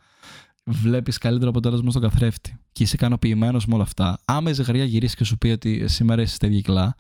βλέπεις 0.65 1.19
καλύτερο 1.19 1.51
αποτέλεσμα 1.51 1.91
στον 1.91 2.03
καθρέφτη 2.03 2.59
και 2.73 2.83
είσαι 2.83 2.95
ικανοποιημένος 2.95 3.67
με 3.67 3.75
όλα 3.75 3.83
αυτά, 3.83 4.19
άμα 4.25 4.51
η 4.51 4.53
ζυγαριά 4.53 4.85
γυρίσει 4.85 5.17
και 5.17 5.25
σου 5.25 5.39
πει 5.39 5.49
ότι 5.49 5.89
σήμερα 5.89 6.23
είσαι 6.23 6.35
στα 6.35 6.49
κιλά, 6.49 6.97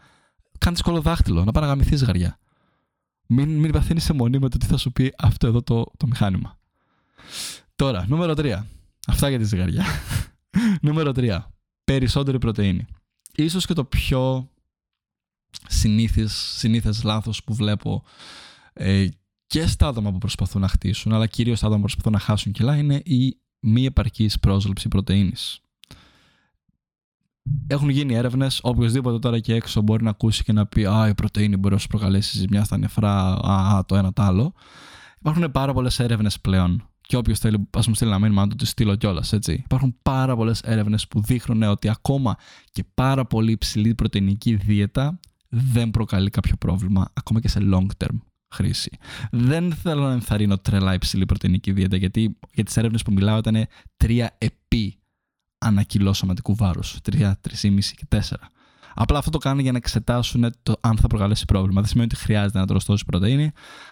κάνει 0.58 0.76
κολοδάχτυλο, 0.76 1.44
να 1.44 1.52
παραγαμηθείς 1.52 1.98
ζυγαριά. 1.98 2.38
Μην, 3.26 3.58
μην 3.58 3.72
παθαίνεις 3.72 4.10
μονή 4.10 4.38
με 4.38 4.48
το 4.48 4.58
τι 4.58 4.66
θα 4.66 4.76
σου 4.76 4.92
πει 4.92 5.12
αυτό 5.18 5.46
εδώ 5.46 5.62
το, 5.62 5.84
το 5.96 6.06
μηχάνημα. 6.06 6.58
Τώρα, 7.76 8.06
νούμερο 8.08 8.32
3. 8.36 8.62
Αυτά 9.06 9.28
για 9.28 9.38
τη 9.38 9.44
ζυγαριά. 9.44 9.84
νούμερο 10.82 11.12
3. 11.14 11.38
Περισσότερη 11.84 12.38
πρωτεΐνη. 12.38 12.86
Ίσως 13.34 13.66
και 13.66 13.74
το 13.74 13.84
πιο 13.84 14.48
συνήθις, 15.68 16.32
συνήθες 16.32 17.02
λάθος 17.02 17.44
που 17.44 17.54
βλέπω 17.54 18.04
ε, 18.72 19.06
και 19.46 19.66
στα 19.66 19.86
άτομα 19.86 20.12
που 20.12 20.18
προσπαθούν 20.18 20.60
να 20.60 20.68
χτίσουν, 20.68 21.12
αλλά 21.12 21.26
κυρίως 21.26 21.58
στα 21.58 21.66
άτομα 21.66 21.80
που 21.80 21.86
προσπαθούν 21.86 22.12
να 22.12 22.18
χάσουν 22.18 22.52
κιλά, 22.52 22.76
είναι 22.76 22.94
η 23.04 23.40
μη 23.60 23.84
επαρκής 23.84 24.38
πρόσληψη 24.38 24.88
πρωτεΐνης. 24.88 25.60
Έχουν 27.66 27.88
γίνει 27.88 28.14
έρευνες. 28.14 28.60
Οποιοδήποτε 28.62 29.18
τώρα 29.18 29.38
και 29.38 29.54
έξω 29.54 29.80
μπορεί 29.80 30.04
να 30.04 30.10
ακούσει 30.10 30.42
και 30.42 30.52
να 30.52 30.66
πει 30.66 30.84
Α, 30.84 31.08
η 31.08 31.14
πρωτενη 31.14 31.56
μπορεί 31.56 31.74
να 31.74 31.80
σου 31.80 31.86
προκαλέσει 31.86 32.38
ζημιά 32.38 32.64
στα 32.64 32.76
νεφρά, 32.76 33.32
α, 33.32 33.84
το 33.86 33.96
ένα 33.96 34.12
το 34.12 34.22
άλλο. 34.22 34.52
Υπάρχουν 35.18 35.50
πάρα 35.50 35.72
πολλές 35.72 35.98
έρευνες 35.98 36.40
πλέον. 36.40 36.86
Και 37.00 37.16
όποιος 37.16 37.38
θέλει, 37.38 37.68
ας 37.70 37.86
μου 37.86 37.94
στείλει 37.94 38.10
ένα 38.10 38.18
μήνυμα, 38.18 38.42
να 38.42 38.48
το 38.48 38.56
τη 38.56 38.66
στείλω 38.66 38.96
κιόλας. 38.96 39.32
Υπάρχουν 39.32 39.96
πάρα 40.02 40.36
πολλές 40.36 40.60
έρευνες 40.60 41.08
που 41.08 41.20
δείχνουν 41.20 41.62
ότι 41.62 41.88
ακόμα 41.88 42.36
και 42.70 42.84
πάρα 42.94 43.24
πολύ 43.24 43.52
υψηλή 43.52 43.94
πρωτεϊνική 43.94 44.54
δίαιτα 44.54 45.20
δεν 45.48 45.90
προκαλεί 45.90 46.30
κάποιο 46.30 46.56
πρόβλημα, 46.56 47.10
ακόμα 47.14 47.40
και 47.40 47.48
σε 47.48 47.60
long 47.72 47.86
term 48.04 48.16
χρήση. 48.54 48.98
Δεν 49.30 49.72
θέλω 49.72 50.02
να 50.02 50.12
ενθαρρύνω 50.12 50.58
τρελά 50.58 50.94
υψηλή 50.94 51.26
πρωτεϊνική 51.26 51.72
δίαιτα, 51.72 51.96
γιατί 51.96 52.38
για 52.54 52.64
τις 52.64 52.76
έρευνες 52.76 53.02
που 53.02 53.12
μιλάω 53.12 53.38
ήταν 53.38 53.66
3 54.04 54.26
επί 54.38 55.01
ανακυλό 55.62 56.12
σωματικού 56.12 56.54
βάρους. 56.54 56.98
3, 57.02 57.32
3,5 57.40 57.94
και 57.96 58.06
4. 58.08 58.18
Απλά 58.94 59.18
αυτό 59.18 59.30
το 59.30 59.38
κάνουν 59.38 59.62
για 59.62 59.72
να 59.72 59.78
εξετάσουν 59.78 60.52
το 60.62 60.74
αν 60.80 60.96
θα 60.96 61.06
προκαλέσει 61.06 61.44
πρόβλημα. 61.44 61.80
Δεν 61.80 61.90
σημαίνει 61.90 62.08
ότι 62.12 62.22
χρειάζεται 62.22 62.58
να 62.58 62.66
τρως 62.66 62.84
τόση 62.84 63.04
πρωτενη, 63.04 63.50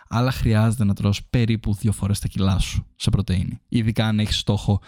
αλλά 0.09 0.31
χρειάζεται 0.31 0.85
να 0.85 0.95
τρως 0.95 1.25
περίπου 1.31 1.75
δύο 1.75 1.93
φορές 1.93 2.19
τα 2.19 2.29
κιλά 2.29 2.59
σου 2.59 2.87
σε 2.97 3.11
πρωτενη. 3.11 3.61
Ειδικά 3.69 4.07
αν 4.07 4.19
έχεις 4.19 4.39
στόχο 4.39 4.81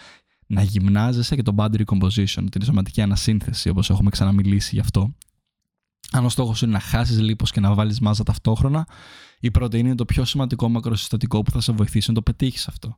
να 0.47 0.61
γυμνάζεσαι 0.61 1.35
και 1.35 1.41
το 1.41 1.53
body 1.57 1.83
recomposition, 1.85 2.45
την 2.51 2.63
σωματική 2.63 3.01
ανασύνθεση, 3.01 3.69
όπως 3.69 3.89
έχουμε 3.89 4.09
ξαναμιλήσει 4.09 4.75
γι' 4.75 4.81
αυτό. 4.81 5.15
Αν 6.11 6.25
ο 6.25 6.29
στόχος 6.29 6.61
είναι 6.61 6.71
να 6.71 6.79
χάσεις 6.79 7.19
λίπος 7.19 7.51
και 7.51 7.59
να 7.59 7.73
βάλεις 7.73 7.99
μάζα 7.99 8.23
ταυτόχρονα, 8.23 8.87
η 9.39 9.51
πρωτενη 9.51 9.87
είναι 9.87 9.95
το 9.95 10.05
πιο 10.05 10.25
σημαντικό 10.25 10.69
μακροσυστατικό 10.69 11.41
που 11.41 11.51
θα 11.51 11.61
σε 11.61 11.71
βοηθήσει 11.71 12.09
να 12.09 12.15
το 12.15 12.21
πετύχεις 12.21 12.67
αυτό. 12.67 12.97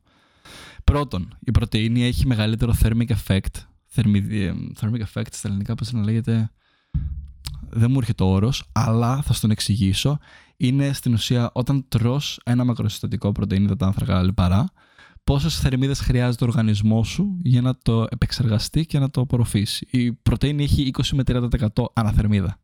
Πρώτον, 0.84 1.38
η 1.40 1.50
πρωτενη 1.50 2.04
έχει 2.04 2.26
μεγαλύτερο 2.26 2.74
thermic 2.82 3.06
effect. 3.06 3.66
Thermic 4.80 5.00
effect 5.12 5.32
στα 5.32 5.48
ελληνικά, 5.48 5.74
πώς 5.74 5.92
να 5.92 6.02
λέγεται. 6.02 6.50
Δεν 7.70 7.90
μου 7.90 7.98
έρχεται 7.98 8.22
ο 8.22 8.26
όρος, 8.26 8.68
αλλά 8.72 9.22
θα 9.22 9.32
στον 9.32 9.50
εξηγήσω. 9.50 10.18
Είναι 10.56 10.92
στην 10.92 11.12
ουσία 11.12 11.50
όταν 11.52 11.84
τρως 11.88 12.40
ένα 12.44 12.64
μακροσυστατικό 12.64 13.32
πρωτενη, 13.32 13.76
τα 13.76 13.86
άνθρακα 13.86 14.22
λιπαρά, 14.22 14.70
πόσες 15.24 15.58
θερμίδες 15.58 16.00
χρειάζεται 16.00 16.44
ο 16.44 16.46
οργανισμός 16.46 17.08
σου 17.08 17.38
για 17.42 17.60
να 17.60 17.78
το 17.82 18.06
επεξεργαστεί 18.10 18.86
και 18.86 18.98
να 18.98 19.10
το 19.10 19.20
απορροφήσει. 19.20 19.86
Η 19.90 20.12
πρωτενη 20.12 20.62
έχει 20.62 20.90
20 20.98 21.02
με 21.12 21.22
30% 21.26 21.84
αναθερμίδα 21.92 22.58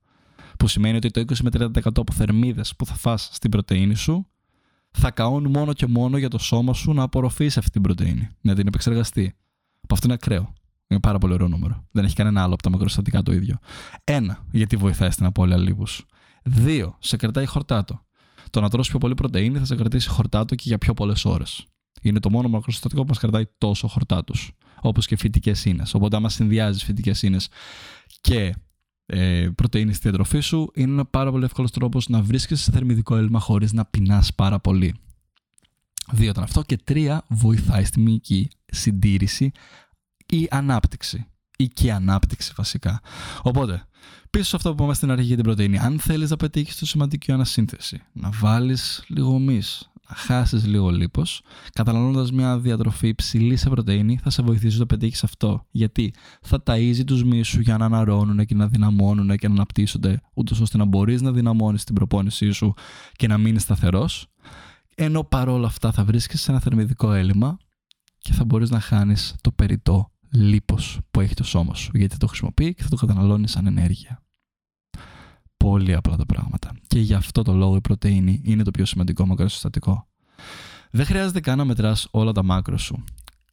που 0.58 0.68
σημαίνει 0.68 0.96
ότι 0.96 1.10
το 1.10 1.20
20 1.20 1.36
με 1.42 1.50
30% 1.52 1.68
από 1.84 2.12
θερμίδες 2.12 2.76
που 2.76 2.86
θα 2.86 2.94
φας 2.94 3.28
στην 3.32 3.50
πρωτεΐνη 3.50 3.94
σου 3.94 4.26
θα 4.90 5.10
καούν 5.10 5.50
μόνο 5.50 5.72
και 5.72 5.86
μόνο 5.86 6.16
για 6.16 6.28
το 6.28 6.38
σώμα 6.38 6.72
σου 6.72 6.92
να 6.92 7.02
απορροφήσει 7.02 7.58
αυτή 7.58 7.70
την 7.70 7.82
πρωτεΐνη, 7.82 8.28
να 8.40 8.54
την 8.54 8.66
επεξεργαστεί. 8.66 9.34
Από 9.80 9.94
αυτό 9.94 10.06
είναι 10.06 10.14
ακραίο. 10.14 10.52
Είναι 10.92 11.00
πάρα 11.00 11.18
πολύ 11.18 11.32
ωραίο 11.32 11.48
νούμερο. 11.48 11.86
Δεν 11.90 12.04
έχει 12.04 12.14
κανένα 12.14 12.42
άλλο 12.42 12.54
από 12.54 12.62
τα 12.62 12.70
μακροστατικά 12.70 13.22
το 13.22 13.32
ίδιο. 13.32 13.58
Ένα, 14.04 14.46
γιατί 14.50 14.76
βοηθάει 14.76 15.10
στην 15.10 15.26
απώλεια 15.26 15.56
λίπους. 15.56 16.06
Δύο, 16.42 16.96
σε 16.98 17.16
κρατάει 17.16 17.46
χορτάτο. 17.46 18.06
Το 18.50 18.60
να 18.60 18.68
τρώσει 18.68 18.90
πιο 18.90 18.98
πολύ 18.98 19.14
πρωτενη 19.14 19.58
θα 19.58 19.64
σε 19.64 19.76
κρατήσει 19.76 20.08
χορτάτο 20.08 20.54
και 20.54 20.62
για 20.66 20.78
πιο 20.78 20.94
πολλές 20.94 21.24
ώρες. 21.24 21.66
Είναι 22.02 22.20
το 22.20 22.30
μόνο 22.30 22.48
μακροστατικό 22.48 23.00
που 23.00 23.08
μας 23.08 23.18
κρατάει 23.18 23.44
τόσο 23.58 23.88
χορτάτους. 23.88 24.52
Όπως 24.80 25.06
και 25.06 25.16
φυτικές 25.16 25.64
ίνες. 25.64 25.94
Οπότε, 25.94 26.16
άμα 26.16 26.28
συνδυάζεις 26.28 26.84
φυτικές 26.84 27.22
ίνες 27.22 27.48
και 28.20 28.54
ε, 29.06 29.48
πρωτεΐνη 29.54 29.92
στη 29.92 30.02
διατροφή 30.02 30.40
σου, 30.40 30.70
είναι 30.74 30.92
ένα 30.92 31.04
πάρα 31.04 31.30
πολύ 31.30 31.44
εύκολος 31.44 31.70
τρόπος 31.70 32.08
να 32.08 32.22
βρίσκεσαι 32.22 32.62
σε 32.62 32.70
θερμιδικό 32.72 33.16
έλλειμμα 33.16 33.40
χωρίς 33.40 33.72
να 33.72 33.84
πεινάς 33.84 34.34
πάρα 34.34 34.60
πολύ. 34.60 34.94
Δύο 36.12 36.30
ήταν 36.30 36.42
αυτό. 36.42 36.62
Και 36.62 36.76
τρία, 36.76 37.24
βοηθάει 37.28 37.84
στη 37.84 38.00
μυϊκή 38.00 38.50
συντήρηση 38.66 39.52
ή 40.26 40.46
ανάπτυξη. 40.50 41.26
Ή 41.56 41.68
και 41.68 41.92
ανάπτυξη 41.92 42.52
βασικά. 42.56 43.00
Οπότε, 43.42 43.86
πίσω 44.30 44.44
σε 44.44 44.56
αυτό 44.56 44.68
που 44.68 44.74
είπαμε 44.74 44.94
στην 44.94 45.10
αρχή 45.10 45.26
για 45.26 45.36
την 45.36 45.44
πρωτεΐνη, 45.44 45.78
αν 45.78 46.00
θέλεις 46.00 46.30
να 46.30 46.36
πετύχεις 46.36 46.76
το 46.76 46.86
σημαντική 46.86 47.32
ανασύνθεση, 47.32 48.02
να 48.12 48.30
βάλεις 48.30 49.04
λίγο 49.08 49.38
μυς, 49.38 49.92
χάσεις 50.14 50.66
λίγο 50.66 50.90
λίπος, 50.90 51.42
καταναλώνοντας 51.72 52.32
μια 52.32 52.58
διατροφή 52.58 53.08
υψηλή 53.08 53.56
σε 53.56 53.68
πρωτενη, 53.68 54.18
θα 54.22 54.30
σε 54.30 54.42
βοηθήσει 54.42 54.78
να 54.78 54.86
πετύχεις 54.86 55.24
αυτό. 55.24 55.66
Γιατί 55.70 56.14
θα 56.42 56.62
ταΐζει 56.66 57.04
τους 57.06 57.24
μίσου 57.24 57.60
για 57.60 57.76
να 57.76 57.84
αναρώνουν 57.84 58.44
και 58.44 58.54
να 58.54 58.66
δυναμώνουν 58.66 59.36
και 59.36 59.48
να 59.48 59.54
αναπτύσσονται, 59.54 60.20
ούτως 60.34 60.60
ώστε 60.60 60.76
να 60.76 60.84
μπορείς 60.84 61.22
να 61.22 61.32
δυναμώνεις 61.32 61.84
την 61.84 61.94
προπόνησή 61.94 62.50
σου 62.50 62.74
και 63.12 63.26
να 63.26 63.38
μείνεις 63.38 63.62
σταθερός. 63.62 64.26
Ενώ 64.94 65.24
παρόλα 65.24 65.66
αυτά 65.66 65.92
θα 65.92 66.04
βρίσκεσαι 66.04 66.42
σε 66.42 66.50
ένα 66.50 66.60
θερμιδικό 66.60 67.12
έλλειμμα 67.12 67.56
και 68.18 68.32
θα 68.32 68.44
μπορείς 68.44 68.70
να 68.70 68.80
χάνεις 68.80 69.34
το 69.40 69.52
περιττό 69.52 70.11
λίπος 70.32 71.00
που 71.10 71.20
έχει 71.20 71.34
το 71.34 71.44
σώμα 71.44 71.74
σου, 71.74 71.90
γιατί 71.94 72.16
το 72.16 72.26
χρησιμοποιεί 72.26 72.74
και 72.74 72.82
θα 72.82 72.88
το 72.88 72.96
καταναλώνει 72.96 73.48
σαν 73.48 73.66
ενέργεια 73.66 74.22
πολύ 75.62 75.94
απλά 75.94 76.16
τα 76.16 76.26
πράγματα. 76.26 76.70
Και 76.86 76.98
γι' 76.98 77.14
αυτό 77.14 77.42
το 77.42 77.52
λόγο 77.52 77.76
η 77.76 77.80
πρωτεΐνη 77.80 78.40
είναι 78.44 78.62
το 78.62 78.70
πιο 78.70 78.84
σημαντικό 78.84 79.26
μακροσυστατικό. 79.26 80.08
Δεν 80.90 81.06
χρειάζεται 81.06 81.40
καν 81.40 81.58
να 81.58 81.64
μετράς 81.64 82.08
όλα 82.10 82.32
τα 82.32 82.42
μάκρο 82.42 82.78
σου. 82.78 83.04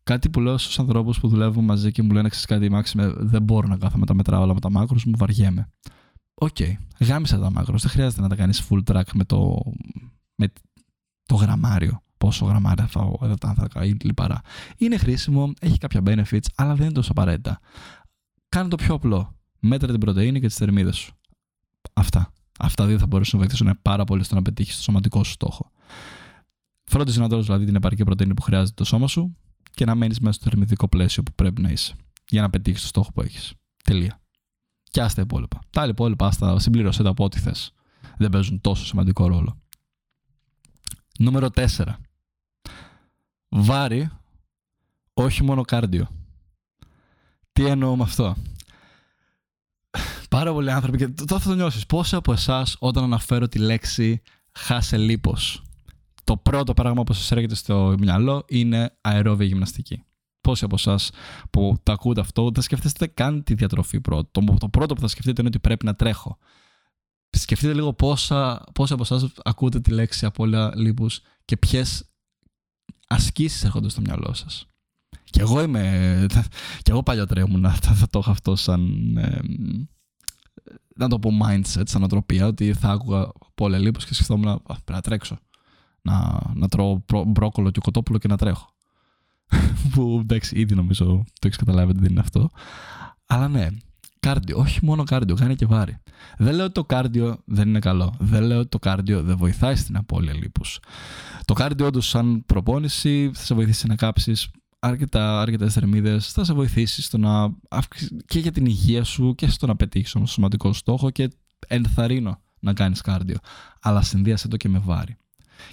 Κάτι 0.03 0.29
που 0.29 0.39
λέω 0.39 0.57
στους 0.57 0.79
ανθρώπους 0.79 1.19
που 1.19 1.27
δουλεύουν 1.27 1.63
μαζί 1.65 1.91
και 1.91 2.01
μου 2.01 2.11
λένε: 2.11 2.29
Ξέρεις 2.29 2.47
κάτι, 2.47 2.69
Μάξιμε, 2.69 3.13
δεν 3.17 3.41
μπορώ 3.43 3.67
να 3.67 3.77
κάθομαι 3.77 4.05
τα 4.05 4.13
μετράω 4.13 4.41
όλα 4.41 4.53
με 4.53 4.59
τα 4.59 4.71
μάκρος 4.71 5.05
μου, 5.05 5.13
βαριέμαι. 5.17 5.69
OK, 6.33 6.55
okay. 6.59 6.73
γάμησέ 6.99 7.39
τα 7.39 7.51
macros. 7.51 7.81
Δεν 7.81 7.91
χρειάζεται 7.91 8.21
να 8.21 8.29
τα 8.29 8.35
κάνεις 8.35 8.67
full 8.69 8.83
track 8.83 9.11
με 9.13 9.23
το, 9.23 9.61
με 10.35 10.51
το 11.25 11.35
γραμμάριο. 11.35 12.01
Πόσο 12.19 12.45
γραμμάρια 12.45 12.87
θα 12.87 13.11
εδώ 13.21 13.35
τα 13.35 13.47
άνθρακα 13.47 13.85
ή 13.85 13.95
λιπαρά. 14.01 14.41
Είναι 14.77 14.97
χρήσιμο, 14.97 15.53
έχει 15.59 15.77
κάποια 15.77 16.01
benefits, 16.05 16.45
αλλά 16.55 16.75
δεν 16.75 16.85
είναι 16.85 16.93
τόσο 16.93 17.11
απαραίτητα. 17.11 17.59
Κάνε 18.49 18.69
το 18.69 18.75
πιο 18.75 18.93
απλό. 18.93 19.35
Μέτρε 19.59 19.91
την 19.91 19.99
πρωτεΐνη 19.99 20.39
και 20.39 20.47
τις 20.47 20.55
θερμίδες 20.55 20.97
σου. 20.97 21.13
Αυτά. 21.93 22.33
Αυτά 22.59 22.85
δύο 22.85 22.97
θα 22.97 23.07
μπορούσαν 23.07 23.39
να 23.39 23.45
βοηθήσουν 23.45 23.79
πάρα 23.81 24.03
πολύ 24.03 24.23
στο 24.23 24.35
να 24.35 24.41
πετύχεις 24.41 24.75
το 24.75 24.81
σωματικό 24.81 25.23
σου 25.23 25.31
στόχο. 25.31 25.71
Φρόντισε 26.83 27.19
να 27.19 27.27
δώσεις 27.27 27.45
δηλαδή 27.45 27.65
την 27.65 27.75
επαρκή 27.75 28.03
πρωτεΐνη 28.03 28.33
που 28.33 28.41
χρειάζεται 28.41 28.73
το 28.75 28.83
σώμα 28.83 29.07
σου 29.07 29.35
και 29.71 29.85
να 29.85 29.95
μένεις 29.95 30.19
μέσα 30.19 30.33
στο 30.33 30.49
θερμιδικό 30.49 30.87
πλαίσιο 30.87 31.23
που 31.23 31.31
πρέπει 31.35 31.61
να 31.61 31.69
είσαι 31.69 31.95
για 32.29 32.41
να 32.41 32.49
πετύχεις 32.49 32.81
το 32.81 32.87
στόχο 32.87 33.11
που 33.11 33.21
έχεις. 33.21 33.53
Τελεία. 33.83 34.21
Και 34.83 35.01
άστα 35.01 35.21
υπόλοιπα. 35.21 35.59
Τα 35.69 35.81
άλλα 35.81 35.91
υπόλοιπα, 35.91 36.27
άστα 36.27 36.59
συμπλήρωσέ 36.59 37.03
τα 37.03 37.09
από 37.09 37.23
ό,τι 37.23 37.39
θες. 37.39 37.73
Δεν 38.17 38.29
παίζουν 38.29 38.61
τόσο 38.61 38.85
σημαντικό 38.85 39.27
ρόλο. 39.27 39.61
Νούμερο 41.19 41.49
4. 41.49 41.65
Βάρη, 43.49 44.09
όχι 45.13 45.43
μόνο 45.43 45.61
κάρδιο. 45.61 46.07
Τι 47.51 47.65
εννοώ 47.65 47.95
με 47.95 48.03
αυτό; 48.03 48.35
Πάρα 50.29 50.53
πολλοί 50.53 50.71
άνθρωποι 50.71 50.97
και 50.97 51.07
τώρα 51.07 51.41
θα 51.41 51.49
το 51.49 51.55
νιώσεις. 51.55 51.85
Πόσοι 51.85 52.15
από 52.15 52.31
εσάς, 52.31 52.75
όταν 52.79 53.03
αναφέρω 53.03 53.47
τη 53.47 53.59
λέξη 53.59 54.21
χάσε 54.51 54.97
λίπος, 54.97 55.63
το 56.23 56.37
πρώτο 56.37 56.73
πράγμα 56.73 57.03
που 57.03 57.13
σας 57.13 57.31
έρχεται 57.31 57.55
στο 57.55 57.95
μυαλό 57.99 58.43
είναι 58.47 58.97
αερόβια 59.01 59.45
γυμναστική. 59.45 60.03
Πόσοι 60.41 60.63
από 60.65 60.75
εσάς 60.75 61.11
που 61.49 61.77
τα 61.83 61.93
ακούτε 61.93 62.21
αυτό, 62.21 62.49
δεν 62.51 62.63
σκεφτείτε 62.63 63.07
καν 63.07 63.43
τη 63.43 63.53
διατροφή 63.53 64.01
πρώτο. 64.01 64.41
Το, 64.41 64.55
το 64.59 64.69
πρώτο 64.69 64.93
που 64.93 65.01
θα 65.01 65.07
σκεφτείτε 65.07 65.41
είναι 65.41 65.49
ότι 65.49 65.59
πρέπει 65.59 65.85
να 65.85 65.95
τρέχω. 65.95 66.37
Σκεφτείτε 67.29 67.73
λίγο 67.73 67.93
πόσα, 67.93 68.63
πόσοι 68.73 68.93
από 68.93 69.01
εσάς 69.01 69.31
ακούτε 69.43 69.79
τη 69.79 69.91
λέξη 69.91 70.25
απώλεια 70.25 70.71
λίπους 70.75 71.21
και 71.45 71.57
ποιες 71.57 72.08
ασκήσεις 73.09 73.63
έρχονται 73.63 73.89
στο 73.89 74.01
μυαλό 74.01 74.33
σας. 74.33 74.67
Και 75.23 75.41
εγώ 75.41 75.61
είμαι. 75.61 76.25
Και 76.81 76.91
εγώ 76.91 77.03
παλιότερα 77.03 77.41
ήμουν. 77.41 77.69
Θα, 77.69 78.07
το 78.09 78.19
έχω 78.19 78.31
αυτό 78.31 78.55
σαν 78.55 79.13
να 80.95 81.07
το 81.07 81.19
πω 81.19 81.29
mindset, 81.43 81.83
σαν 81.83 82.03
οτροπία, 82.03 82.47
ότι 82.47 82.73
θα 82.73 82.89
άκουγα 82.89 83.31
πολύ 83.55 83.79
λίπος 83.79 84.05
και 84.05 84.13
σκεφτόμουν 84.13 84.61
πρέπει 84.63 84.91
να 84.91 85.01
τρέξω. 85.01 85.37
Να, 86.01 86.39
να 86.53 86.67
τρώω 86.67 87.01
μπρόκολο 87.27 87.71
και 87.71 87.79
κοτόπουλο 87.83 88.17
και 88.17 88.27
να 88.27 88.37
τρέχω. 88.37 88.73
που 89.91 90.17
εντάξει, 90.21 90.59
ήδη 90.59 90.75
νομίζω 90.75 91.05
το 91.05 91.47
έχεις 91.47 91.57
καταλάβει 91.57 91.89
ότι 91.91 91.99
δεν 91.99 92.11
είναι 92.11 92.19
αυτό. 92.19 92.49
Αλλά 93.25 93.47
ναι, 93.47 93.67
κάρντιο, 94.19 94.57
όχι 94.57 94.85
μόνο 94.85 95.03
κάρντιο, 95.03 95.35
κάνει 95.35 95.55
και 95.55 95.65
βάρη. 95.65 95.97
Δεν 96.37 96.55
λέω 96.55 96.65
ότι 96.65 96.73
το 96.73 96.83
κάρντιο 96.83 97.41
δεν 97.45 97.67
είναι 97.67 97.79
καλό. 97.79 98.15
Δεν 98.19 98.43
λέω 98.43 98.59
ότι 98.59 98.69
το 98.69 98.79
κάρντιο 98.79 99.23
δεν 99.23 99.37
βοηθάει 99.37 99.75
στην 99.75 99.97
απώλεια 99.97 100.33
λίπους. 100.33 100.79
Το 101.45 101.53
κάρντιο 101.53 101.85
όντως 101.85 102.07
σαν 102.07 102.43
προπόνηση 102.45 103.31
θα 103.33 103.43
σε 103.43 103.53
βοηθήσει 103.53 103.87
να 103.87 103.95
κάψεις 103.95 104.51
αρκετά, 104.79 105.41
αρκετές 105.41 105.73
θερμίδες 105.73 106.31
θα 106.31 106.43
σε 106.43 106.53
βοηθήσει 106.53 107.01
στο 107.01 107.17
να 107.17 107.49
και 108.25 108.39
για 108.39 108.51
την 108.51 108.65
υγεία 108.65 109.03
σου 109.03 109.35
και 109.35 109.47
στο 109.47 109.67
να 109.67 109.75
πετύχεις 109.75 110.11
τον 110.11 110.27
σωματικό 110.27 110.73
στόχο 110.73 111.09
και 111.09 111.29
ενθαρρύνω 111.67 112.41
να 112.59 112.73
κάνεις 112.73 113.01
κάρδιο. 113.01 113.37
Αλλά 113.81 114.01
συνδύασε 114.01 114.47
το 114.47 114.57
και 114.57 114.69
με 114.69 114.79
βάρη. 114.79 115.17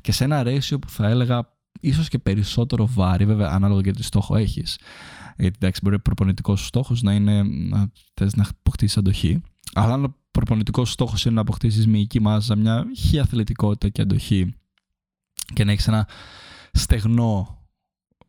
Και 0.01 0.13
σε 0.13 0.25
ένα 0.25 0.43
ratio 0.47 0.81
που 0.81 0.89
θα 0.89 1.07
έλεγα 1.09 1.55
ίσως 1.81 2.09
και 2.09 2.19
περισσότερο 2.19 2.87
βάρη, 2.87 3.25
βέβαια 3.27 3.51
ανάλογα 3.51 3.81
για 3.81 3.93
τι 3.93 4.03
στόχο 4.03 4.37
έχεις. 4.37 4.79
Γιατί 5.37 5.57
εντάξει, 5.61 5.81
μπορεί 5.85 5.95
ο 5.95 6.01
προπονητικός 6.01 6.61
σου 6.61 6.67
στόχος 6.67 7.03
να 7.03 7.13
είναι 7.13 7.43
να 7.43 7.91
θες 8.15 8.35
να 8.35 8.47
αποκτήσεις 8.49 8.97
αντοχή. 8.97 9.43
Αλλά 9.73 9.95
αν 9.95 10.05
ο 10.05 10.15
προπονητικός 10.31 10.93
στόχος 10.93 11.25
είναι 11.25 11.35
να 11.35 11.41
αποκτήσεις 11.41 11.87
μυϊκή 11.87 12.21
μάζα, 12.21 12.57
μια 12.57 12.87
χι 12.97 13.19
αθλητικότητα 13.19 13.89
και 13.89 14.03
αντοχή 14.03 14.55
και 15.53 15.65
να 15.65 15.73
έχεις 15.73 15.89
ένα 15.89 16.09
στεγνό 16.73 17.61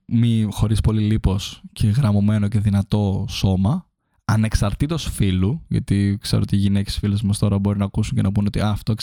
μη 0.05 0.47
χωρίς 0.51 0.81
πολύ 0.81 1.01
λίπος 1.01 1.61
και 1.73 1.87
γραμμωμένο 1.87 2.47
και 2.47 2.59
δυνατό 2.59 3.25
σώμα, 3.29 3.86
ανεξαρτήτως 4.29 5.09
φίλου, 5.09 5.61
γιατί 5.67 6.17
ξέρω 6.21 6.41
ότι 6.41 6.55
οι 6.55 6.59
γυναίκες 6.59 6.97
φίλες 6.97 7.21
μας 7.21 7.37
τώρα 7.37 7.59
μπορεί 7.59 7.77
να 7.77 7.85
ακούσουν 7.85 8.15
και 8.15 8.21
να 8.21 8.31
πούνε 8.31 8.47
ότι 8.47 8.59
αυτό 8.59 8.93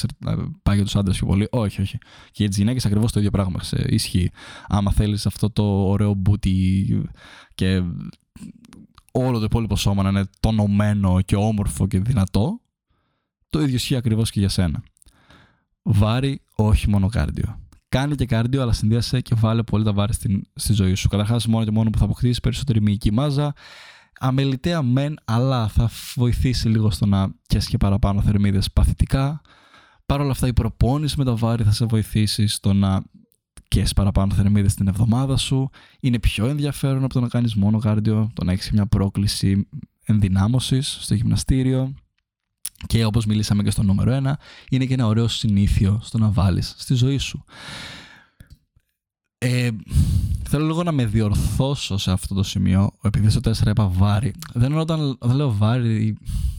πάει 0.62 0.76
για 0.76 0.84
τους 0.84 0.96
άντρες 0.96 1.16
πιο 1.16 1.26
πολύ. 1.26 1.48
Όχι, 1.50 1.80
όχι. 1.80 1.98
Και 1.98 2.32
για 2.32 2.48
τις 2.48 2.56
γυναίκες 2.56 2.86
ακριβώς 2.86 3.12
το 3.12 3.18
ίδιο 3.18 3.30
πράγμα 3.30 3.60
ισχύει. 3.86 4.30
Άμα 4.66 4.92
θέλεις 4.92 5.26
αυτό 5.26 5.50
το 5.50 5.62
ωραίο 5.62 6.14
μπούτι 6.14 7.02
και 7.54 7.82
όλο 9.12 9.38
το 9.38 9.44
υπόλοιπο 9.44 9.76
σώμα 9.76 10.02
να 10.02 10.08
είναι 10.08 10.24
τονωμένο 10.40 11.20
και 11.20 11.36
όμορφο 11.36 11.86
και 11.86 11.98
δυνατό, 11.98 12.60
το 13.50 13.60
ίδιο 13.60 13.74
ισχύει 13.74 13.96
ακριβώς 13.96 14.30
και 14.30 14.40
για 14.40 14.48
σένα. 14.48 14.82
Βάρη, 15.82 16.40
όχι 16.54 16.88
μόνο 16.88 17.08
κάρδιο. 17.08 17.58
Κάνει 17.88 18.14
και 18.14 18.26
κάρδιο, 18.26 18.62
αλλά 18.62 18.72
συνδύασε 18.72 19.20
και 19.20 19.34
βάλε 19.34 19.62
πολύ 19.62 19.84
τα 19.84 19.92
βάρη 19.92 20.12
στην, 20.12 20.42
στη 20.54 20.72
ζωή 20.72 20.94
σου. 20.94 21.08
Καταρχάς, 21.08 21.46
μόνο 21.46 21.64
και 21.64 21.70
μόνο 21.70 21.90
που 21.90 21.98
θα 21.98 22.04
αποκτήσεις 22.04 22.40
περισσότερη 22.40 22.80
μυϊκή 22.80 23.12
μάζα, 23.12 23.54
αμεληταία 24.18 24.83
μεν, 24.83 25.16
αλλά 25.25 25.68
θα 25.68 25.90
βοηθήσει 26.14 26.68
λίγο 26.68 26.90
στο 26.90 27.06
να 27.06 27.28
πιάσεις 27.49 27.68
και 27.68 27.76
παραπάνω 27.76 28.23
θερμίδες 28.23 28.73
παθητικά. 28.73 29.40
Παρ' 30.06 30.21
όλα 30.21 30.30
αυτά, 30.30 30.47
η 30.47 30.52
προπόνηση 30.52 31.14
με 31.18 31.25
τα 31.25 31.35
βάρη 31.35 31.62
θα 31.64 31.73
σε 31.73 31.85
βοηθήσει 31.85 32.47
στο 32.47 32.73
να 32.73 33.02
και 33.68 33.87
παραπάνω 33.94 34.35
θερμίδες 34.35 34.75
την 34.75 34.88
εβδομάδα 34.88 35.37
σου. 35.37 35.71
Είναι 36.00 36.18
πιο 36.18 36.47
ενδιαφέρον 36.47 37.04
από 37.04 37.14
το 37.14 37.21
να 37.21 37.28
κάνεις 37.28 37.54
μόνο 37.54 37.78
κάρδιο, 37.78 38.30
το 38.35 38.44
να 38.44 38.52
έχεις 38.52 38.71
μια 38.71 38.87
πρόκληση 38.87 39.68
ενδυνάμωσης 40.04 40.97
στο 41.00 41.14
γυμναστήριο. 41.14 41.94
Και 42.87 43.04
όπως 43.04 43.26
μιλήσαμε 43.26 43.62
και 43.62 43.71
στο 43.71 43.83
νούμερο 43.83 44.21
1, 44.25 44.33
είναι 44.71 44.85
και 44.85 44.94
ένα 44.94 45.06
ωραίο 45.06 45.28
συνήθειο 45.28 46.00
στο 46.02 46.18
να 46.18 46.30
βάλεις 46.30 46.75
στη 46.78 46.94
ζωή 46.94 47.18
σου. 47.18 47.44
Ε, 49.38 49.71
θέλω 50.48 50.66
λίγο 50.66 50.82
να 50.82 50.92
με 50.92 51.06
διορθώσω 51.06 51.98
σε 51.98 52.10
αυτό 52.10 52.34
το 52.34 52.42
σημείο, 52.42 52.90
επειδή 53.02 53.30
στο 53.30 53.40
4 53.44 53.66
είπα 53.66 53.88
βάρη. 53.88 54.32
Δεν, 54.52 54.78
όταν, 54.78 55.18
δεν 55.20 55.36
λέω 55.36 55.52
βάρη, 55.52 56.16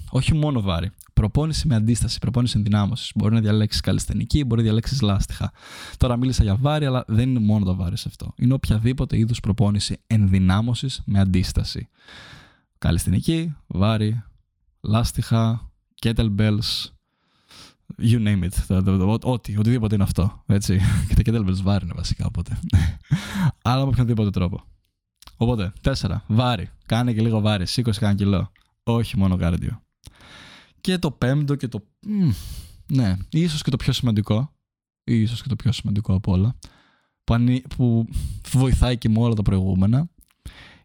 όχι 0.10 0.34
μόνο 0.34 0.62
βάρη. 0.62 0.92
Προπόνηση 1.14 1.68
με 1.68 1.76
αντίσταση, 1.76 2.20
προπόνηση 2.20 2.58
ενδυνάμωσης. 2.58 3.12
Μπορεί 3.16 3.34
να 3.34 3.40
διαλέξεις 3.40 3.82
καλλιστενική, 3.82 4.44
μπορεί 4.44 4.62
να 4.62 4.68
διαλέξεις 4.68 5.02
λάστιχα. 5.02 5.52
Τώρα 5.98 6.18
μίλησα 6.18 6.44
για 6.44 6.56
βάρη, 6.56 6.86
αλλά 6.86 7.04
δεν 7.08 7.30
είναι 7.30 7.40
μόνο 7.40 7.66
το 7.66 7.76
βάρη 7.76 7.98
σε 7.98 8.06
αυτό. 8.08 8.34
Είναι 8.36 8.54
οποιαδήποτε 8.54 9.18
είδους 9.18 9.40
προπόνηση 9.40 9.98
ενδυνάμωσης 10.08 11.02
με 11.06 11.20
αντίσταση. 11.20 11.88
Καλλιστενική, 12.78 13.56
βάρη, 13.68 14.24
λάστιχα, 14.82 15.72
kettlebells, 16.02 16.95
you 17.98 18.28
name 18.28 18.44
it. 18.44 19.20
Ό,τι, 19.22 19.58
οτιδήποτε 19.58 19.96
είναι 19.96 20.04
αυτό. 20.04 20.44
Έτσι. 20.46 20.80
Και 21.08 21.16
τα 21.16 21.22
kettlebells 21.26 21.62
βάρη 21.62 21.86
είναι 21.86 21.94
βασικά 21.96 22.26
οπότε. 22.26 22.60
Αλλά 23.64 23.84
με 23.84 23.88
οποιονδήποτε 23.88 24.30
τρόπο. 24.30 24.64
Οπότε, 25.38 25.74
τέσσερα. 25.82 26.24
Βάρη. 26.28 26.70
Κάνε 26.86 27.14
και 27.14 27.22
λίγο 27.22 27.40
βάρη. 27.40 27.66
Σήκωσε 27.66 28.00
κανένα 28.00 28.18
κιλό. 28.18 28.52
Όχι 28.84 29.18
μόνο 29.18 29.36
κάρδιο. 29.36 29.82
Και 30.82 30.98
το 30.98 31.12
πέμπτο 31.12 31.56
και 31.56 31.68
το. 31.68 31.84
ναι, 32.92 33.18
ίσως 33.30 33.62
και 33.62 33.70
το 33.70 33.78
πιο 33.78 33.94
σημαντικό. 33.94 34.54
Ίσως 35.04 35.42
και 35.42 35.48
το 35.48 35.56
πιο 35.56 35.72
σημαντικό 35.72 36.14
από 36.14 36.32
όλα. 36.32 36.56
Που, 37.24 38.08
που 38.48 38.60
βοηθάει 38.60 38.98
και 38.98 39.10
με 39.10 39.20
όλα 39.20 39.34
τα 39.34 39.42
προηγούμενα. 39.42 40.10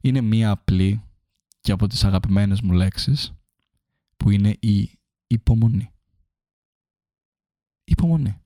Είναι 0.01 0.21
μία 0.21 0.51
απλή 0.51 1.03
και 1.61 1.73
από 1.73 1.87
τις 1.87 2.05
αγαπημένες 2.05 2.61
μου 2.61 2.73
λέξεις 2.73 3.33
που 4.17 4.31
είναι 4.31 4.57
η 4.61 4.91
υπομονή. 5.27 5.91
Υπομονή. 7.91 8.37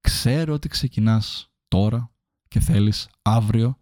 Ξέρω 0.00 0.52
ότι 0.54 0.68
ξεκινάς 0.68 1.50
τώρα 1.68 2.10
και 2.48 2.60
θέλεις 2.60 3.08
αύριο 3.22 3.76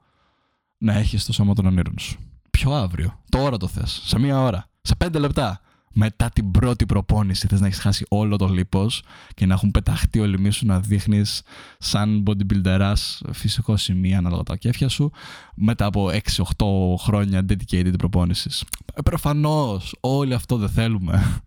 να 0.79 0.93
έχεις 0.93 1.25
το 1.25 1.33
σώμα 1.33 1.55
των 1.55 1.67
ονείρων 1.67 1.99
σου. 1.99 2.19
Ποιο 2.51 2.73
αύριο; 2.73 3.23
Τώρα 3.31 3.57
το 3.57 3.69
θες. 3.69 4.01
Σε 4.05 4.19
μία 4.19 4.41
ώρα. 4.41 4.67
Σε 4.83 4.95
πέντε 4.95 5.19
λεπτά. 5.19 5.61
Μετά 5.93 6.31
την 6.31 6.51
πρώτη 6.51 6.87
προπόνηση 6.87 7.47
θες 7.47 7.61
να 7.61 7.67
έχεις 7.67 7.79
χάσει 7.79 8.07
όλο 8.09 8.37
το 8.37 8.49
λίπος 8.49 9.03
και 9.35 9.47
να 9.47 9.55
έχουν 9.55 9.71
πεταχτεί 9.71 10.21
όλοι 10.21 10.51
σου 10.51 10.67
να 10.67 10.81
δείχνεις 10.81 11.43
σαν 11.79 12.23
bodybuilderάς 12.27 13.21
φυσικό 13.33 13.77
σημείο 13.77 14.17
ανάλογα 14.19 14.43
τα 14.43 14.57
κέφια 14.57 14.89
σου 14.89 15.11
μετά 15.55 15.85
από 15.85 16.11
6-8 16.57 16.97
χρόνια 16.99 17.47
dedicated 17.49 17.99
προπόνησης. 17.99 18.65
Ε, 18.95 19.03
προφανώς 19.03 19.97
όλοι 20.01 20.35
αυτό 20.35 20.57
δεν 20.57 20.69
θέλουμε. 20.69 21.43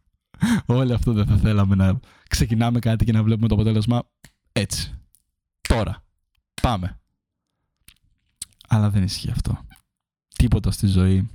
Όλοι 0.66 0.94
αυτό 0.94 1.14
δεν 1.14 1.26
θα 1.26 1.38
θέλαμε 1.38 1.76
να 1.76 2.00
ξεκινάμε 2.30 2.80
κάτι 2.80 3.06
και 3.06 3.12
να 3.12 3.24
βλέπουμε 3.24 3.48
το 3.48 3.54
αποτέλεσμα 3.54 4.04
έτσι. 4.52 4.98
Τώρα. 5.62 6.04
Πάμε. 6.62 7.00
Αλλά 8.68 8.90
δεν 8.90 9.04
ισχύει 9.04 9.32
αυτό. 9.32 9.66
Τίποτα 10.36 10.72
στη 10.72 10.88
ζωή 10.88 11.30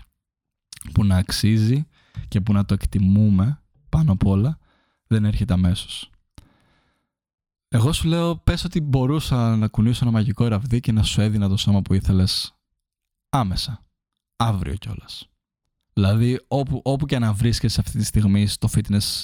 που 0.93 1.05
να 1.05 1.17
αξίζει 1.17 1.87
και 2.29 2.41
που 2.41 2.53
να 2.53 2.65
το 2.65 2.75
εκτιμούμε 2.75 3.63
πάνω 3.89 4.13
απ' 4.13 4.27
όλα 4.27 4.59
δεν 5.07 5.25
έρχεται 5.25 5.53
αμέσως. 5.53 6.11
Εγώ 7.69 7.93
σου 7.93 8.09
λέω 8.09 8.37
πες 8.37 8.65
ότι 8.65 8.81
μπορούσα 8.81 9.57
να 9.57 9.69
κουνήσω 9.69 10.05
ένα 10.05 10.13
μαγικό 10.13 10.49
ραβδί 10.49 10.81
και 10.81 10.93
να 10.93 11.03
σου 11.03 11.21
έδινα 11.21 11.49
το 11.49 11.57
σώμα 11.57 11.83
που 11.83 11.95
ήθελες 11.95 12.55
άμεσα. 13.29 13.85
Αύριο 14.37 14.75
κιόλας. 14.75 15.29
Δηλαδή 15.99 16.41
όπου, 16.49 16.81
όπου 16.85 17.07
και 17.07 17.19
να 17.19 17.33
βρίσκεσαι 17.33 17.81
αυτή 17.81 17.99
τη 17.99 18.05
στιγμή 18.05 18.47
στο 18.47 18.69
fitness 18.75 19.23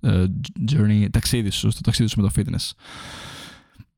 uh, 0.00 0.26
journey, 0.70 1.06
ταξίδι 1.10 1.50
σου, 1.50 1.70
στο 1.70 1.80
ταξίδι 1.80 2.08
σου 2.08 2.20
με 2.20 2.28
το 2.28 2.32
fitness. 2.36 2.70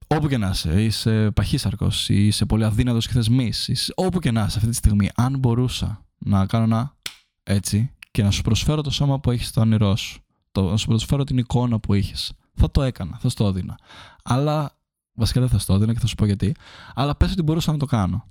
Όπου 0.06 0.28
και 0.28 0.38
να 0.38 0.48
είσαι, 0.48 0.82
είσαι 0.82 1.30
παχύσαρκος, 1.30 2.08
είσαι 2.08 2.46
πολύ 2.46 2.64
αδύνατος 2.64 3.06
και 3.06 3.12
θεσμής, 3.12 3.92
όπου 3.94 4.18
και 4.18 4.30
να 4.30 4.44
είσαι 4.44 4.58
αυτή 4.58 4.70
τη 4.70 4.76
στιγμή, 4.76 5.10
αν 5.14 5.38
μπορούσα 5.38 6.04
να 6.18 6.46
κάνω 6.46 6.64
ένα 6.64 6.96
έτσι 7.42 7.90
και 8.10 8.22
να 8.22 8.30
σου 8.30 8.42
προσφέρω 8.42 8.80
το 8.80 8.90
σώμα 8.90 9.20
που 9.20 9.30
έχεις 9.30 9.46
στο 9.48 9.60
όνειρό 9.60 9.96
σου, 9.96 10.22
το, 10.52 10.70
να 10.70 10.76
σου 10.76 10.86
προσφέρω 10.86 11.24
την 11.24 11.38
εικόνα 11.38 11.80
που 11.80 11.94
έχεις, 11.94 12.32
θα 12.54 12.70
το 12.70 12.82
έκανα, 12.82 13.18
θα 13.18 13.28
στο 13.28 13.46
έδινα. 13.46 13.78
Αλλά, 14.22 14.78
βασικά 15.12 15.40
δεν 15.40 15.48
θα 15.48 15.58
στο 15.58 15.74
έδινα 15.74 15.92
και 15.92 15.98
θα 15.98 16.06
σου 16.06 16.14
πω 16.14 16.24
γιατί, 16.24 16.54
αλλά 16.94 17.16
πες 17.16 17.32
ότι 17.32 17.42
μπορούσα 17.42 17.72
να 17.72 17.78
το 17.78 17.86
κάνω. 17.86 18.30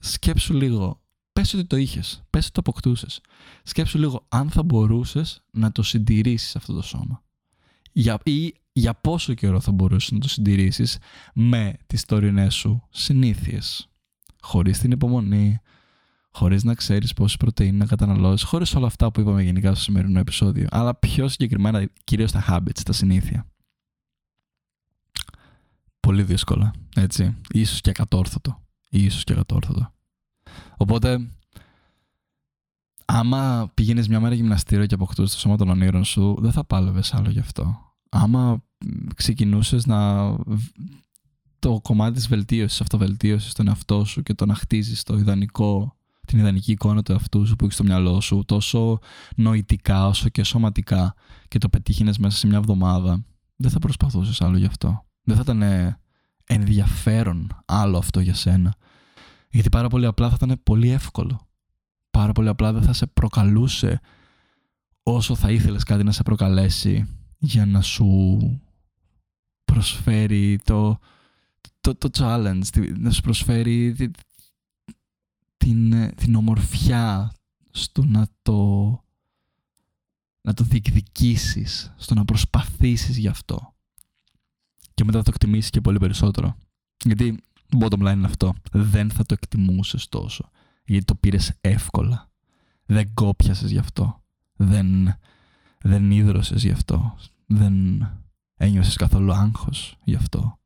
Σκέψου 0.00 0.54
λίγο 0.54 1.01
Πες 1.42 1.54
ότι 1.54 1.64
το 1.64 1.76
είχες, 1.76 2.22
πες 2.30 2.44
ότι 2.44 2.52
το 2.52 2.60
αποκτούσες. 2.60 3.20
Σκέψου 3.62 3.98
λίγο 3.98 4.26
αν 4.28 4.50
θα 4.50 4.62
μπορούσες 4.62 5.42
να 5.50 5.72
το 5.72 5.82
συντηρήσεις 5.82 6.56
αυτό 6.56 6.72
το 6.72 6.82
σώμα. 6.82 7.22
Για, 7.92 8.20
ή 8.24 8.54
για 8.72 8.94
πόσο 8.94 9.34
καιρό 9.34 9.60
θα 9.60 9.72
μπορούσες 9.72 10.10
να 10.10 10.18
το 10.18 10.28
συντηρήσεις 10.28 10.98
με 11.34 11.76
τις 11.86 12.04
τωρινές 12.04 12.54
σου 12.54 12.82
συνήθειες. 12.90 13.88
Χωρίς 14.40 14.78
την 14.78 14.90
υπομονή, 14.90 15.60
χωρίς 16.30 16.64
να 16.64 16.74
ξέρεις 16.74 17.12
πόση 17.12 17.36
πρωτεΐνη 17.36 17.76
να 17.76 17.86
καταναλώσεις, 17.86 18.46
χωρίς 18.46 18.74
όλα 18.74 18.86
αυτά 18.86 19.10
που 19.10 19.20
είπαμε 19.20 19.42
γενικά 19.42 19.74
στο 19.74 19.82
σημερινό 19.82 20.18
επεισόδιο, 20.18 20.66
αλλά 20.70 20.94
πιο 20.94 21.28
συγκεκριμένα 21.28 21.90
κυρίως 22.04 22.32
τα 22.32 22.44
habits, 22.48 22.80
τα 22.84 22.92
συνήθεια. 22.92 23.46
Πολύ 26.00 26.22
δύσκολα, 26.22 26.70
έτσι. 26.96 27.36
Ίσως 27.50 27.80
και 27.80 27.90
ακατόρθωτο. 27.90 28.62
Ίσως 28.90 29.24
και 29.24 29.32
ακατόρθωτο. 29.32 29.92
Οπότε, 30.82 31.30
άμα 33.04 33.70
πήγαινες 33.74 34.08
μια 34.08 34.20
μέρα 34.20 34.34
γυμναστήριο 34.34 34.86
και 34.86 34.94
αποκτούσες 34.94 35.34
το 35.34 35.40
σώμα 35.40 35.56
των 35.56 35.68
ονείρων 35.68 36.04
σου, 36.04 36.36
δεν 36.40 36.52
θα 36.52 36.64
πάλευες 36.64 37.14
άλλο 37.14 37.30
γι' 37.30 37.38
αυτό. 37.38 37.76
Άμα 38.08 38.62
ξεκινούσες 39.14 39.86
να. 39.86 40.30
το 41.58 41.80
κομμάτι 41.82 42.14
της 42.14 42.28
βελτίωσης, 42.28 42.80
αυτοβελτίωσης 42.80 43.50
στον 43.50 43.68
εαυτό 43.68 44.04
σου 44.04 44.22
και 44.22 44.34
το 44.34 44.46
να 44.46 44.54
χτίζεις 44.54 45.02
το 45.02 45.16
ιδανικό, 45.16 45.96
την 46.26 46.38
ιδανική 46.38 46.72
εικόνα 46.72 47.02
του 47.02 47.12
εαυτού 47.12 47.46
σου 47.46 47.56
που 47.56 47.64
έχεις 47.64 47.76
στο 47.76 47.84
μυαλό 47.84 48.20
σου, 48.20 48.44
τόσο 48.46 48.98
νοητικά 49.36 50.06
όσο 50.06 50.28
και 50.28 50.42
σωματικά, 50.42 51.14
και 51.48 51.58
το 51.58 51.68
πετύχει 51.68 52.04
μέσα 52.04 52.30
σε 52.30 52.46
μια 52.46 52.58
εβδομάδα, 52.58 53.24
δεν 53.56 53.70
θα 53.70 53.78
προσπαθούσες 53.78 54.40
άλλο 54.40 54.56
γι' 54.56 54.66
αυτό. 54.66 55.04
Δεν 55.22 55.36
θα 55.36 55.42
ήταν 55.42 55.62
ενδιαφέρον 56.44 57.62
άλλο 57.64 57.98
αυτό 57.98 58.20
για 58.20 58.34
σένα. 58.34 58.74
Γιατί 59.52 59.68
πάρα 59.68 59.88
πολύ 59.88 60.06
απλά 60.06 60.28
θα 60.28 60.36
ήταν 60.42 60.60
πολύ 60.62 60.88
εύκολο. 60.88 61.46
Πάρα 62.10 62.32
πολύ 62.32 62.48
απλά 62.48 62.72
δεν 62.72 62.82
θα 62.82 62.92
σε 62.92 63.06
προκαλούσε 63.06 64.00
όσο 65.02 65.34
θα 65.34 65.50
ήθελες 65.50 65.82
κάτι 65.82 66.04
να 66.04 66.12
σε 66.12 66.22
προκαλέσει 66.22 67.06
για 67.38 67.66
να 67.66 67.80
σου 67.80 68.38
προσφέρει 69.64 70.60
το, 70.64 70.98
το, 71.80 71.94
το 71.94 72.08
challenge, 72.12 72.96
να 72.98 73.10
σου 73.10 73.20
προσφέρει 73.20 73.94
την, 75.56 76.14
την 76.14 76.34
ομορφιά 76.34 77.34
στο 77.70 78.04
να 78.04 78.26
το, 78.42 78.88
να 80.40 80.54
το 80.54 80.64
διεκδικήσεις, 80.64 81.94
στο 81.96 82.14
να 82.14 82.24
προσπαθήσεις 82.24 83.16
γι' 83.16 83.28
αυτό. 83.28 83.74
Και 84.94 85.04
μετά 85.04 85.18
θα 85.18 85.24
το 85.24 85.30
εκτιμήσεις 85.34 85.70
και 85.70 85.80
πολύ 85.80 85.98
περισσότερο. 85.98 86.56
Γιατί 87.04 87.42
bottom 87.80 88.08
line 88.08 88.12
είναι 88.12 88.26
αυτό. 88.26 88.54
Δεν 88.72 89.10
θα 89.10 89.24
το 89.24 89.34
εκτιμούσες 89.34 90.08
τόσο. 90.08 90.50
Γιατί 90.84 91.04
το 91.04 91.14
πήρες 91.14 91.52
εύκολα. 91.60 92.30
Δεν 92.86 93.14
κόπιασες 93.14 93.70
γι' 93.70 93.78
αυτό. 93.78 94.22
Δεν, 94.56 95.16
δεν 95.78 96.10
ίδρωσες 96.10 96.62
γι' 96.62 96.70
αυτό. 96.70 97.16
Δεν 97.46 98.06
ένιωσες 98.56 98.96
καθόλου 98.96 99.32
άγχος 99.32 99.96
γι' 100.04 100.14
αυτό. 100.14 100.58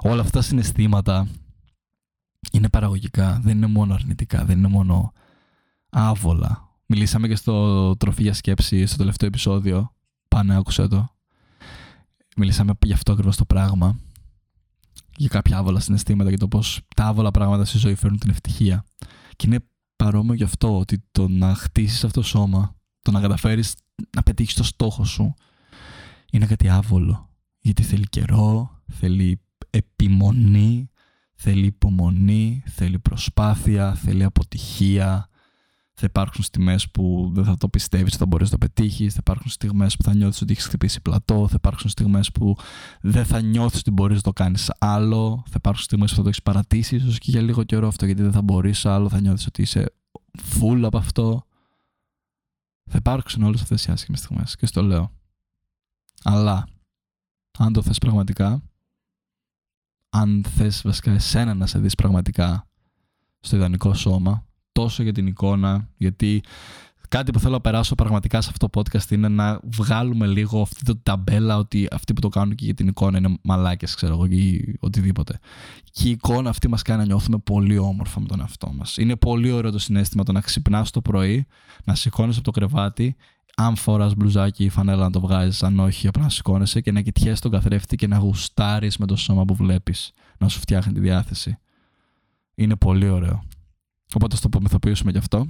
Όλα 0.00 0.22
αυτά 0.22 0.42
συναισθήματα 0.42 1.28
είναι 2.52 2.68
παραγωγικά. 2.68 3.40
Δεν 3.42 3.56
είναι 3.56 3.66
μόνο 3.66 3.94
αρνητικά. 3.94 4.44
Δεν 4.44 4.58
είναι 4.58 4.68
μόνο 4.68 5.12
άβολα. 5.90 6.68
Μιλήσαμε 6.86 7.28
και 7.28 7.36
στο 7.36 7.96
τροφή 7.96 8.22
για 8.22 8.32
σκέψη 8.32 8.86
στο 8.86 8.96
τελευταίο 8.96 9.28
επεισόδιο. 9.28 9.92
Πάνε, 10.28 10.56
άκουσε 10.56 10.88
το. 10.88 11.14
Μιλήσαμε 12.36 12.72
γι' 12.82 12.92
αυτό 12.92 13.12
ακριβώς 13.12 13.36
το 13.36 13.44
πράγμα. 13.44 13.98
Για 15.20 15.28
κάποια 15.28 15.58
άβολα 15.58 15.80
συναισθήματα 15.80 16.30
και 16.30 16.36
το 16.36 16.48
πώς 16.48 16.80
τα 16.96 17.04
άβολα 17.04 17.30
πράγματα 17.30 17.64
στη 17.64 17.78
ζωή 17.78 17.94
φέρνουν 17.94 18.18
την 18.18 18.30
ευτυχία. 18.30 18.84
Και 19.36 19.46
είναι 19.46 19.58
παρόμοιο 19.96 20.34
γι' 20.34 20.42
αυτό 20.42 20.78
ότι 20.78 21.04
το 21.12 21.28
να 21.28 21.54
χτίσεις 21.54 22.04
αυτό 22.04 22.20
το 22.20 22.26
σώμα, 22.26 22.76
το 23.02 23.10
να 23.10 23.20
καταφέρεις 23.20 23.74
να 24.16 24.22
πετύχεις 24.22 24.54
το 24.54 24.62
στόχο 24.62 25.04
σου, 25.04 25.34
είναι 26.32 26.46
κάτι 26.46 26.68
άβολο. 26.68 27.30
Γιατί 27.58 27.82
θέλει 27.82 28.06
καιρό, 28.08 28.82
θέλει 28.92 29.40
επιμονή, 29.70 30.90
θέλει 31.34 31.66
υπομονή, 31.66 32.62
θέλει 32.66 32.98
προσπάθεια, 32.98 33.94
θέλει 33.94 34.24
αποτυχία. 34.24 35.27
Θα 36.00 36.06
υπάρξουν 36.06 36.44
στιγμές 36.44 36.90
που 36.90 37.30
δεν 37.32 37.44
θα 37.44 37.56
το 37.56 37.68
πιστεύεις 37.68 38.06
ότι 38.06 38.16
θα 38.16 38.26
μπορείς 38.26 38.50
να 38.50 38.58
το 38.58 38.66
πετύχεις. 38.66 39.12
Θα 39.12 39.18
υπάρξουν 39.20 39.50
στιγμές 39.50 39.96
που 39.96 40.02
θα 40.02 40.14
νιώθεις 40.14 40.42
ότι 40.42 40.52
έχεις 40.52 40.66
χτυπήσει 40.66 41.00
πλατό. 41.00 41.48
Θα 41.48 41.54
υπάρξουν 41.56 41.90
στιγμές 41.90 42.32
που 42.32 42.56
δεν 43.00 43.24
θα 43.24 43.40
νιώθεις 43.40 43.80
ότι 43.80 43.90
μπορείς 43.90 44.16
να 44.16 44.22
το 44.22 44.32
κάνεις 44.32 44.72
άλλο. 44.78 45.42
Θα 45.46 45.54
υπάρξουν 45.56 45.84
στιγμές 45.84 46.10
που 46.10 46.16
θα 46.16 46.22
το 46.22 46.28
έχεις 46.28 46.42
παρατήσει, 46.42 46.96
ίσως 46.96 47.18
και 47.18 47.30
για 47.30 47.40
λίγο 47.40 47.64
καιρό 47.64 47.88
αυτό, 47.88 48.06
γιατί 48.06 48.22
δεν 48.22 48.32
θα 48.32 48.42
μπορείς 48.42 48.86
άλλο. 48.86 49.08
Θα 49.08 49.20
νιώθεις 49.20 49.46
ότι 49.46 49.62
είσαι 49.62 49.94
full 50.32 50.80
από 50.84 50.98
αυτό. 50.98 51.42
Θα 52.90 52.96
υπάρξουν 52.98 53.42
όλες 53.42 53.62
αυτές 53.62 53.84
οι 53.84 53.90
άσχημες 53.90 54.20
στιγμές 54.20 54.56
και 54.56 54.66
στο 54.66 54.82
λέω. 54.82 55.12
Αλλά 56.22 56.66
αν 57.58 57.72
το 57.72 57.82
θες 57.82 57.98
πραγματικά, 57.98 58.62
αν 60.08 60.44
θες 60.48 60.82
βασικά 60.82 61.10
εσένα 61.10 61.54
να 61.54 61.66
σε 61.66 61.78
δεις 61.78 61.94
πραγματικά 61.94 62.68
στο 63.40 63.56
ιδανικό 63.56 63.94
σώμα, 63.94 64.47
τόσο 64.78 65.02
για 65.02 65.12
την 65.12 65.26
εικόνα, 65.26 65.88
γιατί 65.96 66.42
κάτι 67.08 67.32
που 67.32 67.38
θέλω 67.38 67.52
να 67.52 67.60
περάσω 67.60 67.94
πραγματικά 67.94 68.40
σε 68.40 68.48
αυτό 68.50 68.68
το 68.68 68.80
podcast 68.80 69.10
είναι 69.10 69.28
να 69.28 69.60
βγάλουμε 69.62 70.26
λίγο 70.26 70.60
αυτή 70.60 70.84
το 70.84 70.96
ταμπέλα 71.02 71.56
ότι 71.56 71.88
αυτοί 71.90 72.12
που 72.12 72.20
το 72.20 72.28
κάνουν 72.28 72.54
και 72.54 72.64
για 72.64 72.74
την 72.74 72.88
εικόνα 72.88 73.18
είναι 73.18 73.38
μαλάκες, 73.42 73.94
ξέρω 73.94 74.12
εγώ, 74.12 74.24
ή 74.24 74.76
οτιδήποτε. 74.80 75.38
Και 75.90 76.08
η 76.08 76.10
εικόνα 76.10 76.50
αυτή 76.50 76.68
μας 76.68 76.82
κάνει 76.82 77.00
να 77.00 77.06
νιώθουμε 77.06 77.38
πολύ 77.38 77.78
όμορφα 77.78 78.20
με 78.20 78.26
τον 78.26 78.40
εαυτό 78.40 78.72
μας. 78.72 78.96
Είναι 78.96 79.16
πολύ 79.16 79.50
ωραίο 79.50 79.70
το 79.70 79.78
συνέστημα 79.78 80.24
το 80.24 80.32
να 80.32 80.40
ξυπνάς 80.40 80.90
το 80.90 81.00
πρωί, 81.00 81.46
να 81.84 81.94
σηκώνεις 81.94 82.36
από 82.36 82.44
το 82.44 82.50
κρεβάτι 82.50 83.16
αν 83.56 83.76
φοράς 83.76 84.14
μπλουζάκι 84.14 84.64
ή 84.64 84.68
φανέλα 84.68 85.02
να 85.02 85.10
το 85.10 85.20
βγάζεις, 85.20 85.62
αν 85.62 85.78
όχι, 85.78 86.08
απλά 86.08 86.22
να 86.22 86.28
σηκώνεσαι 86.28 86.80
και 86.80 86.92
να 86.92 87.00
κοιτιέσαι 87.00 87.40
τον 87.40 87.50
καθρέφτη 87.50 87.96
και 87.96 88.06
να 88.06 88.16
γουστάρεις 88.16 88.96
με 88.96 89.06
το 89.06 89.16
σώμα 89.16 89.44
που 89.44 89.54
βλέπεις. 89.54 90.12
Να 90.38 90.48
σου 90.48 90.60
φτιάχνει 90.60 90.92
τη 90.92 91.00
διάθεση. 91.00 91.58
Είναι 92.54 92.76
πολύ 92.76 93.08
ωραίο. 93.08 93.42
Οπότε 94.14 94.36
στο 94.36 94.46
απομυθοποιήσουμε 94.46 95.10
γι' 95.10 95.18
αυτό. 95.18 95.48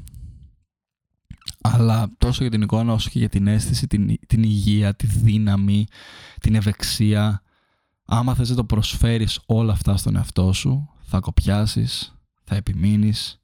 Αλλά 1.60 2.10
τόσο 2.18 2.42
για 2.42 2.50
την 2.50 2.62
εικόνα 2.62 2.92
όσο 2.92 3.10
και 3.10 3.18
για 3.18 3.28
την 3.28 3.46
αίσθηση, 3.46 3.86
την, 3.86 4.18
την 4.26 4.42
υγεία, 4.42 4.94
τη 4.94 5.06
δύναμη, 5.06 5.86
την 6.40 6.54
ευεξία. 6.54 7.42
Άμα 8.04 8.34
θες 8.34 8.50
να 8.50 8.56
το 8.56 8.64
προσφέρεις 8.64 9.40
όλα 9.46 9.72
αυτά 9.72 9.96
στον 9.96 10.16
εαυτό 10.16 10.52
σου, 10.52 10.88
θα 11.00 11.20
κοπιάσεις, 11.20 12.16
θα 12.44 12.54
επιμείνεις 12.54 13.40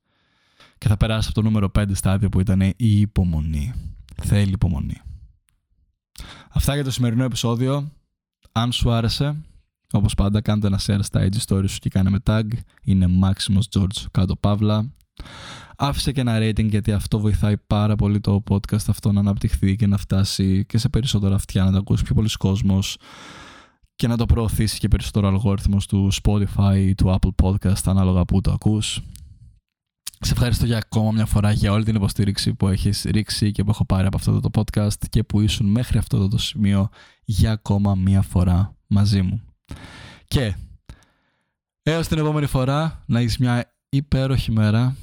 και 0.78 0.88
θα 0.88 0.96
περάσεις 0.96 1.26
από 1.26 1.34
το 1.34 1.42
νούμερο 1.42 1.70
5 1.78 1.84
στάδιο 1.92 2.28
που 2.28 2.40
ήταν 2.40 2.60
η 2.60 2.74
υπομονή. 2.76 3.72
Θέλει 4.22 4.52
υπομονή. 4.52 5.00
Αυτά 6.50 6.74
για 6.74 6.84
το 6.84 6.90
σημερινό 6.90 7.24
επεισόδιο. 7.24 7.92
Αν 8.52 8.72
σου 8.72 8.90
άρεσε, 8.90 9.36
όπως 9.92 10.14
πάντα 10.14 10.40
κάντε 10.40 10.66
ένα 10.66 10.80
share 10.86 10.98
στα 11.02 11.28
IG 11.28 11.34
stories 11.46 11.68
σου 11.68 11.78
και 11.78 11.88
κάνε 11.88 12.10
με 12.10 12.18
tag. 12.26 12.44
Είναι 12.84 13.06
Maximus 13.22 13.78
George 13.78 14.04
κάτω 14.10 14.36
παύλα. 14.36 14.92
Άφησε 15.76 16.12
και 16.12 16.20
ένα 16.20 16.38
rating 16.38 16.68
γιατί 16.68 16.92
αυτό 16.92 17.18
βοηθάει 17.18 17.56
πάρα 17.66 17.96
πολύ 17.96 18.20
το 18.20 18.42
podcast 18.50 18.88
αυτό 18.88 19.12
να 19.12 19.20
αναπτυχθεί 19.20 19.76
και 19.76 19.86
να 19.86 19.96
φτάσει 19.96 20.64
και 20.66 20.78
σε 20.78 20.88
περισσότερα 20.88 21.34
αυτιά, 21.34 21.64
να 21.64 21.70
το 21.70 21.78
ακούσει 21.78 22.04
πιο 22.04 22.14
πολλοί 22.14 22.28
κόσμος 22.38 22.96
και 23.96 24.08
να 24.08 24.16
το 24.16 24.26
προωθήσει 24.26 24.78
και 24.78 24.88
περισσότερο 24.88 25.28
αλγόριθμος 25.28 25.86
του 25.86 26.10
Spotify 26.22 26.76
ή 26.76 26.94
του 26.94 27.18
Apple 27.20 27.44
Podcast 27.44 27.82
ανάλογα 27.84 28.24
που 28.24 28.40
το 28.40 28.52
ακούς. 28.52 29.00
Σε 30.20 30.32
ευχαριστώ 30.32 30.66
για 30.66 30.76
ακόμα 30.76 31.12
μια 31.12 31.26
φορά 31.26 31.52
για 31.52 31.72
όλη 31.72 31.84
την 31.84 31.94
υποστήριξη 31.94 32.54
που 32.54 32.68
έχεις 32.68 33.02
ρίξει 33.02 33.52
και 33.52 33.64
που 33.64 33.70
έχω 33.70 33.84
πάρει 33.84 34.06
από 34.06 34.16
αυτό 34.16 34.40
το 34.40 34.50
podcast 34.54 35.08
και 35.08 35.22
που 35.22 35.40
ήσουν 35.40 35.66
μέχρι 35.66 35.98
αυτό 35.98 36.28
το 36.28 36.38
σημείο 36.38 36.88
για 37.24 37.52
ακόμα 37.52 37.94
μια 37.94 38.22
φορά 38.22 38.76
μαζί 38.86 39.22
μου. 39.22 39.42
Και 40.26 40.54
έως 41.82 42.08
την 42.08 42.18
επόμενη 42.18 42.46
φορά 42.46 43.02
να 43.06 43.18
έχεις 43.18 43.38
μια 43.38 43.74
υπέροχη 43.88 44.52
μέρα 44.52 44.96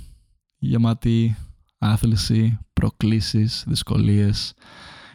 γεμάτη 0.61 1.35
άθληση, 1.77 2.59
προκλήσεις, 2.73 3.63
δυσκολίες, 3.67 4.53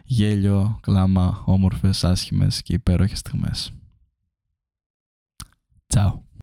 γέλιο, 0.05 0.79
κλάμα, 0.83 1.43
όμορφες, 1.45 2.05
άσχημες 2.05 2.63
και 2.63 2.73
υπέροχες 2.75 3.19
στιγμές. 3.19 3.73
Τσάου. 5.87 6.26